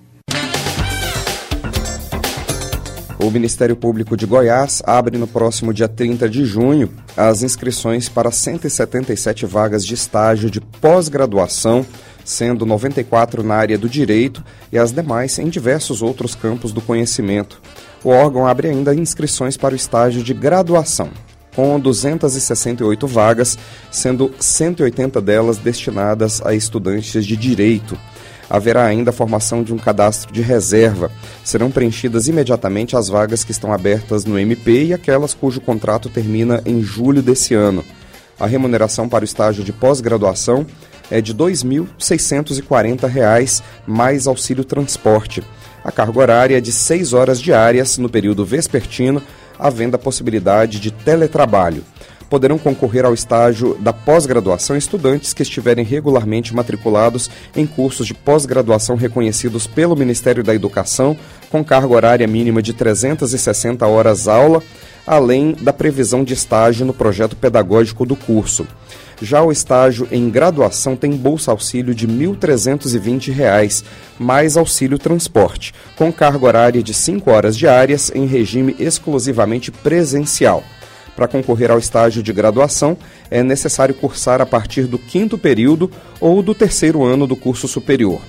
O 3.17 3.31
Ministério 3.31 3.75
Público 3.75 4.17
de 4.17 4.25
Goiás 4.25 4.81
abre 4.85 5.17
no 5.17 5.27
próximo 5.27 5.73
dia 5.73 5.87
30 5.87 6.27
de 6.29 6.45
junho 6.45 6.89
as 7.15 7.43
inscrições 7.43 8.09
para 8.09 8.29
177 8.29 9.45
vagas 9.45 9.85
de 9.85 9.93
estágio 9.93 10.51
de 10.51 10.59
pós-graduação 10.59 11.85
sendo 12.25 12.65
94 12.65 13.43
na 13.43 13.55
área 13.55 13.77
do 13.77 13.87
direito 13.87 14.43
e 14.71 14.77
as 14.77 14.91
demais 14.91 15.37
em 15.37 15.47
diversos 15.47 16.01
outros 16.01 16.33
campos 16.33 16.73
do 16.73 16.81
conhecimento. 16.81 17.61
O 18.03 18.09
órgão 18.09 18.47
abre 18.47 18.67
ainda 18.67 18.95
inscrições 18.95 19.55
para 19.55 19.73
o 19.73 19.77
estágio 19.77 20.23
de 20.23 20.33
graduação, 20.33 21.09
com 21.55 21.79
268 21.79 23.07
vagas, 23.07 23.57
sendo 23.91 24.33
180 24.39 25.21
delas 25.21 25.57
destinadas 25.57 26.41
a 26.43 26.53
estudantes 26.53 27.23
de 27.23 27.37
direito. 27.37 27.97
Haverá 28.49 28.85
ainda 28.85 29.09
a 29.09 29.13
formação 29.13 29.63
de 29.63 29.73
um 29.73 29.77
cadastro 29.77 30.33
de 30.33 30.41
reserva. 30.41 31.11
Serão 31.43 31.71
preenchidas 31.71 32.27
imediatamente 32.27 32.95
as 32.95 33.09
vagas 33.09 33.43
que 33.43 33.51
estão 33.51 33.73
abertas 33.73 34.25
no 34.25 34.39
MP 34.39 34.85
e 34.85 34.93
aquelas 34.93 35.33
cujo 35.33 35.59
contrato 35.59 36.09
termina 36.09 36.61
em 36.65 36.81
julho 36.81 37.21
desse 37.21 37.53
ano. 37.53 37.83
A 38.39 38.45
remuneração 38.45 39.09
para 39.09 39.23
o 39.23 39.25
estágio 39.25 39.63
de 39.63 39.73
pós-graduação 39.73 40.65
é 41.09 41.21
de 41.21 41.31
R$ 41.31 41.39
2.640 41.39 43.63
mais 43.87 44.27
auxílio 44.27 44.63
transporte. 44.63 45.43
A 45.83 45.91
carga 45.91 46.19
horária 46.19 46.57
é 46.57 46.61
de 46.61 46.71
6 46.71 47.13
horas 47.13 47.39
diárias 47.39 47.97
no 47.97 48.09
período 48.09 48.43
vespertino, 48.43 49.21
havendo 49.57 49.95
a 49.95 49.99
possibilidade 49.99 50.79
de 50.79 50.91
teletrabalho. 50.91 51.83
Poderão 52.29 52.57
concorrer 52.57 53.05
ao 53.05 53.13
estágio 53.13 53.75
da 53.79 53.93
pós-graduação 53.93 54.75
estudantes 54.75 55.33
que 55.33 55.43
estiverem 55.43 55.85
regularmente 55.85 56.55
matriculados 56.55 57.29
em 57.55 57.65
cursos 57.65 58.07
de 58.07 58.13
pós-graduação 58.13 58.95
reconhecidos 58.95 59.67
pelo 59.67 59.95
Ministério 59.95 60.43
da 60.43 60.53
Educação, 60.53 61.15
com 61.49 61.63
carga 61.63 61.93
horária 61.93 62.27
mínima 62.27 62.61
de 62.61 62.73
360 62.73 63.85
horas 63.85 64.27
aula, 64.27 64.61
além 65.05 65.53
da 65.53 65.71
previsão 65.71 66.23
de 66.23 66.33
estágio 66.33 66.85
no 66.85 66.93
projeto 66.93 67.35
pedagógico 67.35 68.05
do 68.05 68.15
curso. 68.15 68.67
Já 69.21 69.41
o 69.41 69.51
estágio 69.51 70.07
em 70.11 70.29
graduação 70.29 70.95
tem 70.95 71.11
bolsa 71.11 71.51
auxílio 71.51 71.95
de 71.95 72.05
R$ 72.05 72.13
1.320, 72.13 73.83
mais 74.19 74.57
auxílio 74.57 74.99
transporte, 74.99 75.73
com 75.95 76.11
carga 76.11 76.45
horária 76.45 76.83
de 76.83 76.93
5 76.93 77.31
horas 77.31 77.55
diárias 77.57 78.11
em 78.13 78.25
regime 78.25 78.75
exclusivamente 78.77 79.71
presencial. 79.71 80.63
Para 81.15 81.27
concorrer 81.27 81.71
ao 81.71 81.79
estágio 81.79 82.21
de 82.21 82.33
graduação, 82.33 82.97
é 83.31 83.41
necessário 83.41 83.95
cursar 83.95 84.41
a 84.41 84.45
partir 84.45 84.83
do 84.83 84.97
quinto 84.97 85.37
período 85.37 85.89
ou 86.19 86.43
do 86.43 86.53
terceiro 86.53 87.03
ano 87.03 87.25
do 87.25 87.35
curso 87.35 87.67
superior. 87.67 88.21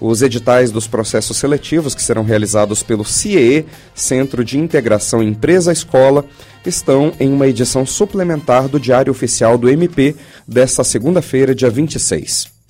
Os 0.00 0.20
editais 0.20 0.72
dos 0.72 0.88
processos 0.88 1.36
seletivos 1.36 1.94
que 1.94 2.02
serão 2.02 2.24
realizados 2.24 2.82
pelo 2.82 3.04
CIE, 3.04 3.64
Centro 3.94 4.44
de 4.44 4.58
Integração 4.58 5.22
Empresa-Escola, 5.22 6.24
estão 6.66 7.12
em 7.20 7.32
uma 7.32 7.46
edição 7.46 7.86
suplementar 7.86 8.66
do 8.66 8.80
Diário 8.80 9.12
Oficial 9.12 9.56
do 9.56 9.70
MP 9.70 10.16
desta 10.46 10.82
segunda-feira, 10.82 11.54
dia 11.54 11.70
26. 11.70 12.61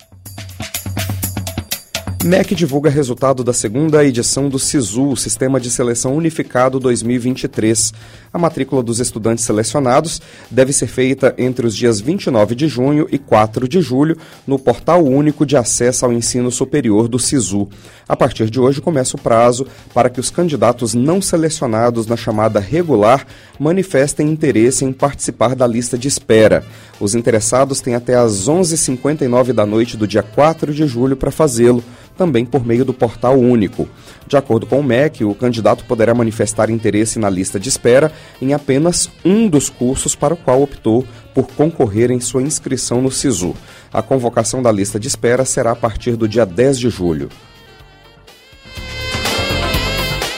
MEC 2.23 2.55
divulga 2.55 2.89
resultado 2.89 3.43
da 3.43 3.51
segunda 3.51 4.01
edição 4.05 4.47
do 4.47 4.57
SISU, 4.57 5.13
Sistema 5.17 5.59
de 5.59 5.69
Seleção 5.69 6.15
Unificado 6.15 6.79
2023. 6.79 7.93
A 8.31 8.39
matrícula 8.39 8.81
dos 8.81 9.01
estudantes 9.01 9.43
selecionados 9.43 10.21
deve 10.49 10.71
ser 10.71 10.87
feita 10.87 11.35
entre 11.37 11.67
os 11.67 11.75
dias 11.75 11.99
29 11.99 12.55
de 12.55 12.65
junho 12.69 13.09
e 13.11 13.17
4 13.17 13.67
de 13.67 13.81
julho 13.81 14.17
no 14.47 14.57
Portal 14.57 15.03
Único 15.03 15.45
de 15.45 15.57
Acesso 15.57 16.05
ao 16.05 16.13
Ensino 16.13 16.49
Superior 16.49 17.09
do 17.09 17.19
SISU. 17.19 17.67
A 18.07 18.15
partir 18.15 18.49
de 18.49 18.57
hoje 18.57 18.79
começa 18.79 19.17
o 19.17 19.21
prazo 19.21 19.67
para 19.93 20.09
que 20.09 20.21
os 20.21 20.29
candidatos 20.29 20.93
não 20.93 21.21
selecionados 21.21 22.07
na 22.07 22.15
chamada 22.15 22.57
regular 22.57 23.27
manifestem 23.59 24.29
interesse 24.29 24.85
em 24.85 24.93
participar 24.93 25.55
da 25.55 25.67
lista 25.67 25.97
de 25.97 26.07
espera. 26.07 26.63
Os 27.01 27.15
interessados 27.15 27.81
têm 27.81 27.95
até 27.95 28.15
às 28.15 28.47
11h59 28.47 29.51
da 29.51 29.65
noite 29.65 29.97
do 29.97 30.07
dia 30.07 30.23
4 30.23 30.73
de 30.73 30.87
julho 30.87 31.17
para 31.17 31.29
fazê-lo 31.29 31.83
também 32.17 32.45
por 32.45 32.65
meio 32.65 32.85
do 32.85 32.93
portal 32.93 33.37
único. 33.37 33.87
De 34.27 34.37
acordo 34.37 34.65
com 34.65 34.79
o 34.79 34.83
MEC, 34.83 35.23
o 35.23 35.35
candidato 35.35 35.85
poderá 35.85 36.13
manifestar 36.13 36.69
interesse 36.69 37.19
na 37.19 37.29
lista 37.29 37.59
de 37.59 37.69
espera 37.69 38.11
em 38.41 38.53
apenas 38.53 39.09
um 39.23 39.47
dos 39.47 39.69
cursos 39.69 40.15
para 40.15 40.33
o 40.33 40.37
qual 40.37 40.61
optou 40.61 41.05
por 41.33 41.47
concorrer 41.47 42.11
em 42.11 42.19
sua 42.19 42.41
inscrição 42.41 43.01
no 43.01 43.11
SISU. 43.11 43.55
A 43.91 44.01
convocação 44.01 44.61
da 44.61 44.71
lista 44.71 44.99
de 44.99 45.07
espera 45.07 45.45
será 45.45 45.71
a 45.71 45.75
partir 45.75 46.15
do 46.15 46.27
dia 46.27 46.45
10 46.45 46.79
de 46.79 46.89
julho. 46.89 47.29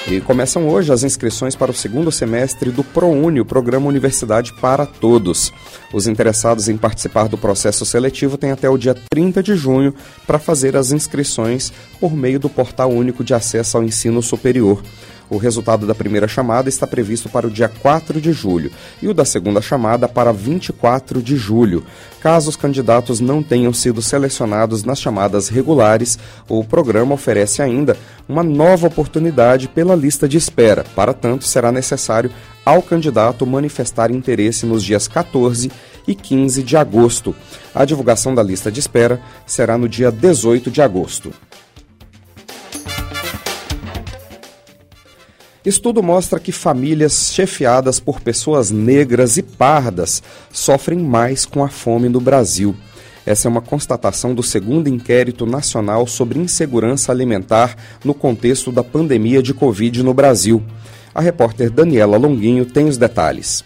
E 0.08 0.22
começam 0.22 0.70
hoje 0.70 0.94
as 0.94 1.04
inscrições 1.04 1.56
para 1.56 1.72
o 1.72 1.74
segundo 1.74 2.12
semestre 2.12 2.70
do 2.70 2.84
ProUni, 2.84 3.42
o 3.42 3.46
Programa 3.46 3.88
Universidade 3.88 4.54
para 4.54 4.86
Todos. 4.86 5.52
Os 5.92 6.06
interessados 6.06 6.70
em 6.70 6.78
participar 6.78 7.28
do 7.28 7.40
processo 7.40 7.84
seletivo 7.88 8.38
têm 8.38 8.52
até 8.52 8.70
o 8.70 8.78
dia 8.78 8.96
30 9.10 9.42
de 9.42 9.56
junho 9.56 9.96
para 10.28 10.38
fazer 10.38 10.78
as 10.78 10.92
inscrições 10.92 11.74
por 12.00 12.16
meio 12.16 12.40
do 12.40 12.48
Portal 12.48 12.92
Único 12.92 13.24
de 13.24 13.34
Acesso 13.34 13.78
ao 13.78 13.84
Ensino 13.84 14.22
Superior. 14.22 14.84
O 15.30 15.38
resultado 15.38 15.88
da 15.88 15.96
primeira 15.96 16.28
chamada 16.28 16.70
está 16.70 16.86
previsto 16.86 17.30
para 17.30 17.48
o 17.48 17.50
dia 17.50 17.68
4 17.68 18.22
de 18.22 18.32
julho 18.32 18.72
e 19.02 19.08
o 19.08 19.14
da 19.14 19.26
segunda 19.26 19.62
chamada 19.62 20.08
para 20.08 20.32
24 20.32 21.22
de 21.22 21.36
julho. 21.36 21.84
Caso 22.22 22.50
os 22.50 22.56
candidatos 22.56 23.20
não 23.20 23.42
tenham 23.42 23.74
sido 23.74 24.02
selecionados 24.02 24.84
nas 24.84 25.00
chamadas 25.00 25.50
regulares, 25.50 26.18
o 26.48 26.64
programa 26.64 27.14
oferece 27.14 27.62
ainda 27.62 27.98
uma 28.28 28.44
nova 28.44 28.88
oportunidade 28.88 29.68
pela 29.68 29.96
lista 29.96 30.28
de 30.28 30.38
espera. 30.38 30.84
Para 30.96 31.14
tanto, 31.14 31.46
será 31.46 31.72
necessário 31.72 32.32
ao 32.66 32.82
candidato 32.82 33.46
manifestar 33.46 34.10
interesse 34.10 34.66
nos 34.66 34.84
dias 34.84 35.08
14 35.08 35.72
e 36.08 36.16
15 36.16 36.64
de 36.64 36.76
agosto. 36.76 37.36
A 37.74 37.86
divulgação 37.86 38.34
da 38.34 38.42
lista 38.42 38.72
de 38.72 38.80
espera 38.80 39.22
será 39.46 39.78
no 39.78 39.88
dia 39.88 40.12
18 40.12 40.72
de 40.72 40.82
agosto. 40.82 41.32
Estudo 45.66 46.04
mostra 46.04 46.40
que 46.40 46.52
famílias 46.52 47.32
chefiadas 47.34 48.00
por 48.00 48.22
pessoas 48.22 48.70
negras 48.70 49.36
e 49.36 49.42
pardas 49.42 50.22
sofrem 50.52 51.00
mais 51.00 51.44
com 51.44 51.64
a 51.64 51.70
fome 51.70 52.08
no 52.08 52.22
Brasil. 52.22 52.76
Essa 53.26 53.48
é 53.48 53.50
uma 53.50 53.62
constatação 53.62 54.36
do 54.36 54.44
segundo 54.44 54.88
inquérito 54.88 55.48
nacional 55.48 56.06
sobre 56.06 56.38
insegurança 56.38 57.12
alimentar 57.12 57.76
no 58.04 58.14
contexto 58.14 58.72
da 58.72 58.84
pandemia 58.84 59.42
de 59.42 59.56
Covid 59.56 60.04
no 60.04 60.14
Brasil. 60.14 60.62
A 61.16 61.20
repórter 61.20 61.72
Daniela 61.72 62.16
Longuinho 62.16 62.68
tem 62.68 62.88
os 62.88 63.00
detalhes. 63.00 63.66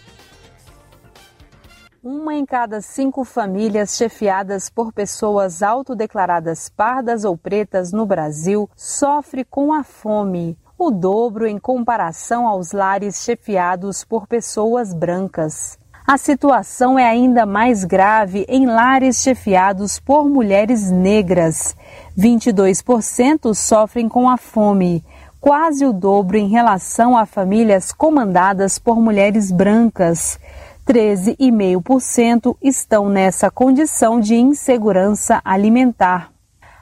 Uma 2.02 2.34
em 2.34 2.46
cada 2.46 2.80
cinco 2.80 3.24
famílias 3.24 3.98
chefiadas 3.98 4.70
por 4.70 4.90
pessoas 4.90 5.62
autodeclaradas 5.62 6.70
pardas 6.70 7.24
ou 7.24 7.36
pretas 7.36 7.92
no 7.92 8.06
Brasil 8.06 8.70
sofre 8.74 9.44
com 9.44 9.70
a 9.70 9.84
fome 9.84 10.56
o 10.82 10.90
dobro 10.90 11.46
em 11.46 11.58
comparação 11.58 12.48
aos 12.48 12.72
lares 12.72 13.22
chefiados 13.22 14.02
por 14.02 14.26
pessoas 14.26 14.94
brancas. 14.94 15.78
A 16.06 16.16
situação 16.16 16.98
é 16.98 17.06
ainda 17.06 17.44
mais 17.44 17.84
grave 17.84 18.46
em 18.48 18.64
lares 18.64 19.22
chefiados 19.22 20.00
por 20.00 20.26
mulheres 20.26 20.90
negras. 20.90 21.76
22% 22.18 23.54
sofrem 23.54 24.08
com 24.08 24.26
a 24.26 24.38
fome, 24.38 25.04
quase 25.38 25.84
o 25.84 25.92
dobro 25.92 26.38
em 26.38 26.48
relação 26.48 27.14
a 27.14 27.26
famílias 27.26 27.92
comandadas 27.92 28.78
por 28.78 28.98
mulheres 28.98 29.52
brancas. 29.52 30.40
13,5% 30.88 32.56
estão 32.62 33.10
nessa 33.10 33.50
condição 33.50 34.18
de 34.18 34.34
insegurança 34.34 35.42
alimentar. 35.44 36.32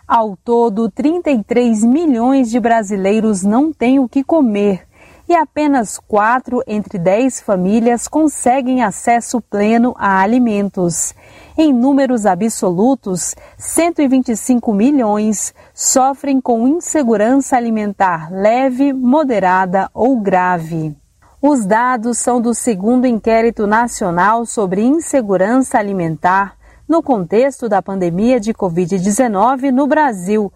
Ao 0.09 0.35
todo, 0.39 0.91
33 0.91 1.85
milhões 1.85 2.51
de 2.51 2.59
brasileiros 2.59 3.43
não 3.43 3.71
têm 3.71 3.99
o 3.99 4.09
que 4.09 4.25
comer 4.25 4.89
e 5.29 5.35
apenas 5.35 5.99
4 5.99 6.63
entre 6.67 6.99
10 6.99 7.43
famílias 7.43 8.09
conseguem 8.09 8.83
acesso 8.83 9.39
pleno 9.39 9.95
a 9.99 10.23
alimentos. 10.23 11.15
Em 11.59 11.75
números 11.75 12.25
absolutos, 12.25 13.35
125 13.59 14.73
milhões 14.73 15.53
sofrem 15.75 16.41
com 16.41 16.67
insegurança 16.67 17.59
alimentar 17.59 18.33
leve, 18.33 18.95
moderada 18.95 19.91
ou 19.93 20.19
grave. 20.19 20.97
Os 21.43 21.67
dados 21.67 22.17
são 22.17 22.41
do 22.41 22.55
segundo 22.55 23.07
inquérito 23.07 23.67
nacional 23.67 24.47
sobre 24.47 24.83
insegurança 24.83 25.79
alimentar 25.79 26.58
no 26.89 27.03
contexto 27.03 27.69
da 27.69 27.83
pandemia 27.83 28.41
de 28.41 28.55
Covid-19 28.55 29.71
no 29.71 29.87
Brasil. 29.87 30.51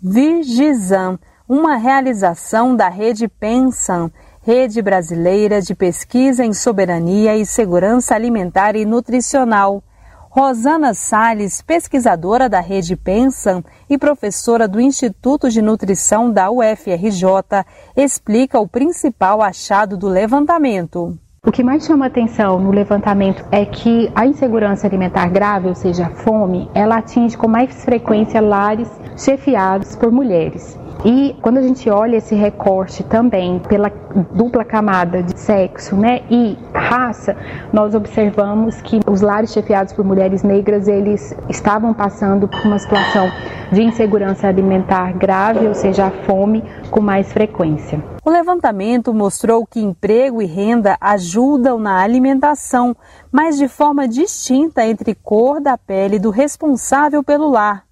Virgizam, 0.00 1.18
uma 1.48 1.76
realização 1.76 2.76
da 2.76 2.88
Rede 2.88 3.26
Pensam, 3.26 4.10
Rede 4.40 4.80
Brasileira 4.80 5.60
de 5.60 5.74
Pesquisa 5.74 6.44
em 6.44 6.52
Soberania 6.52 7.36
e 7.36 7.44
Segurança 7.44 8.14
Alimentar 8.14 8.76
e 8.76 8.84
Nutricional. 8.84 9.82
Rosana 10.30 10.94
Sales, 10.94 11.60
pesquisadora 11.60 12.48
da 12.48 12.58
Rede 12.58 12.96
Pensam 12.96 13.62
e 13.90 13.98
professora 13.98 14.66
do 14.66 14.80
Instituto 14.80 15.50
de 15.50 15.60
Nutrição 15.60 16.30
da 16.32 16.50
UFRJ, 16.50 17.66
explica 17.94 18.58
o 18.58 18.66
principal 18.66 19.42
achado 19.42 19.96
do 19.96 20.08
levantamento. 20.08 21.18
O 21.44 21.50
que 21.50 21.64
mais 21.64 21.84
chama 21.84 22.06
atenção 22.06 22.60
no 22.60 22.70
levantamento 22.70 23.44
é 23.50 23.64
que 23.64 24.08
a 24.14 24.24
insegurança 24.24 24.86
alimentar 24.86 25.28
grave, 25.28 25.66
ou 25.66 25.74
seja, 25.74 26.06
a 26.06 26.10
fome, 26.10 26.70
ela 26.72 26.98
atinge 26.98 27.36
com 27.36 27.48
mais 27.48 27.84
frequência 27.84 28.40
lares 28.40 28.88
chefiados 29.16 29.96
por 29.96 30.12
mulheres. 30.12 30.78
E 31.04 31.34
quando 31.42 31.58
a 31.58 31.62
gente 31.62 31.90
olha 31.90 32.18
esse 32.18 32.36
recorte 32.36 33.02
também 33.02 33.58
pela 33.58 33.90
dupla 34.32 34.64
camada 34.64 35.20
de 35.20 35.36
sexo 35.36 35.96
né, 35.96 36.20
e 36.30 36.56
raça, 36.72 37.36
nós 37.72 37.92
observamos 37.92 38.80
que 38.80 39.00
os 39.04 39.20
lares 39.20 39.52
chefiados 39.52 39.92
por 39.92 40.04
mulheres 40.04 40.44
negras, 40.44 40.86
eles 40.86 41.36
estavam 41.48 41.92
passando 41.92 42.46
por 42.46 42.60
uma 42.64 42.78
situação 42.78 43.28
de 43.72 43.82
insegurança 43.82 44.46
alimentar 44.46 45.12
grave, 45.14 45.66
ou 45.66 45.74
seja, 45.74 46.06
a 46.06 46.10
fome, 46.10 46.62
com 46.90 47.00
mais 47.00 47.32
frequência. 47.32 48.04
O 48.24 48.30
levantamento 48.30 49.14
mostrou 49.14 49.66
que 49.66 49.80
emprego 49.80 50.42
e 50.42 50.46
renda 50.46 50.96
ajudam 51.00 51.78
na 51.78 52.00
alimentação, 52.00 52.94
mas 53.32 53.56
de 53.56 53.66
forma 53.66 54.06
distinta 54.06 54.84
entre 54.84 55.14
cor 55.14 55.60
da 55.60 55.78
pele 55.78 56.18
do 56.18 56.30
responsável 56.30 57.24
pelo 57.24 57.48
lar 57.48 57.84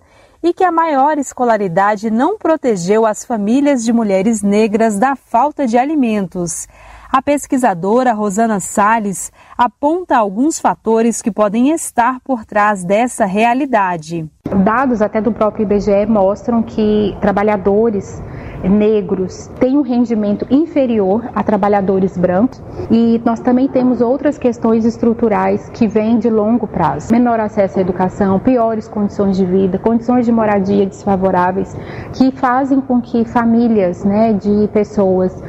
e 0.42 0.52
que 0.54 0.64
a 0.64 0.72
maior 0.72 1.18
escolaridade 1.18 2.10
não 2.10 2.38
protegeu 2.38 3.04
as 3.04 3.24
famílias 3.24 3.84
de 3.84 3.92
mulheres 3.92 4.42
negras 4.42 4.98
da 4.98 5.14
falta 5.14 5.66
de 5.66 5.76
alimentos. 5.76 6.66
A 7.12 7.20
pesquisadora 7.20 8.12
Rosana 8.12 8.60
Salles 8.60 9.32
aponta 9.58 10.16
alguns 10.16 10.60
fatores 10.60 11.20
que 11.20 11.32
podem 11.32 11.70
estar 11.70 12.20
por 12.20 12.44
trás 12.44 12.84
dessa 12.84 13.24
realidade. 13.24 14.30
Dados 14.64 15.02
até 15.02 15.20
do 15.20 15.32
próprio 15.32 15.64
IBGE 15.64 16.06
mostram 16.06 16.62
que 16.62 17.16
trabalhadores 17.20 18.22
negros 18.68 19.48
têm 19.58 19.76
um 19.76 19.82
rendimento 19.82 20.46
inferior 20.50 21.28
a 21.34 21.42
trabalhadores 21.42 22.16
brancos 22.16 22.60
e 22.90 23.20
nós 23.24 23.40
também 23.40 23.68
temos 23.68 24.00
outras 24.00 24.38
questões 24.38 24.84
estruturais 24.84 25.68
que 25.70 25.86
vêm 25.86 26.18
de 26.18 26.28
longo 26.28 26.66
prazo. 26.66 27.12
Menor 27.12 27.40
acesso 27.40 27.78
à 27.78 27.82
educação, 27.82 28.38
piores 28.38 28.88
condições 28.88 29.36
de 29.36 29.44
vida, 29.44 29.78
condições 29.78 30.26
de 30.26 30.32
moradia 30.32 30.86
desfavoráveis 30.86 31.76
que 32.14 32.30
fazem 32.30 32.80
com 32.80 33.00
que 33.00 33.24
famílias 33.24 34.04
né, 34.04 34.32
de 34.32 34.68
pessoas 34.68 35.42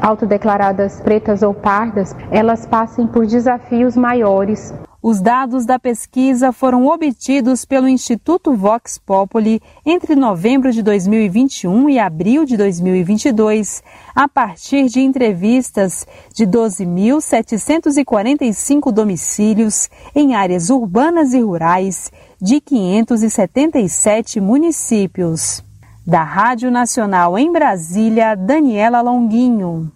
autodeclaradas 0.00 1.00
pretas 1.00 1.42
ou 1.42 1.52
pardas, 1.52 2.14
elas 2.30 2.64
passem 2.66 3.06
por 3.06 3.26
desafios 3.26 3.96
maiores 3.96 4.72
Os 5.06 5.20
dados 5.20 5.66
da 5.66 5.78
pesquisa 5.78 6.50
foram 6.50 6.86
obtidos 6.86 7.66
pelo 7.66 7.86
Instituto 7.86 8.56
Vox 8.56 8.96
Populi 8.96 9.60
entre 9.84 10.16
novembro 10.16 10.72
de 10.72 10.82
2021 10.82 11.90
e 11.90 11.98
abril 11.98 12.46
de 12.46 12.56
2022, 12.56 13.82
a 14.14 14.26
partir 14.26 14.86
de 14.86 15.00
entrevistas 15.00 16.06
de 16.34 16.46
12.745 16.46 18.90
domicílios 18.90 19.90
em 20.14 20.34
áreas 20.34 20.70
urbanas 20.70 21.34
e 21.34 21.40
rurais 21.42 22.10
de 22.40 22.62
577 22.62 24.40
municípios. 24.40 25.62
Da 26.06 26.22
Rádio 26.22 26.70
Nacional 26.70 27.38
em 27.38 27.52
Brasília, 27.52 28.34
Daniela 28.34 29.02
Longuinho. 29.02 29.92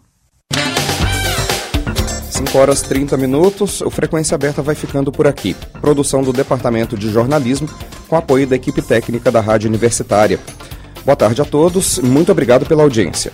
5 2.39 2.57
horas 2.57 2.83
30 2.83 3.17
minutos, 3.17 3.81
o 3.81 3.91
Frequência 3.91 4.37
Aberta 4.37 4.63
vai 4.63 4.77
ficando 4.77 5.11
por 5.11 5.27
aqui. 5.27 5.57
Produção 5.81 6.23
do 6.23 6.33
Departamento 6.33 6.97
de 6.97 7.11
Jornalismo, 7.11 7.69
com 8.07 8.15
apoio 8.15 8.47
da 8.47 8.55
equipe 8.55 8.81
técnica 8.81 9.29
da 9.29 9.41
Rádio 9.41 9.69
Universitária. 9.69 10.39
Boa 11.05 11.17
tarde 11.17 11.43
a 11.43 11.45
todos, 11.45 11.99
muito 11.99 12.31
obrigado 12.31 12.65
pela 12.65 12.85
audiência. 12.85 13.33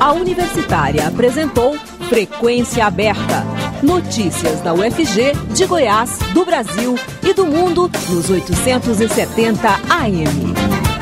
A 0.00 0.12
Universitária 0.12 1.06
apresentou 1.06 1.76
Frequência 2.08 2.86
Aberta. 2.86 3.44
Notícias 3.82 4.62
da 4.62 4.72
UFG, 4.72 5.32
de 5.52 5.66
Goiás, 5.66 6.18
do 6.32 6.42
Brasil 6.46 6.98
e 7.22 7.34
do 7.34 7.44
mundo 7.44 7.90
nos 8.08 8.30
870 8.30 9.68
AM. 9.90 10.93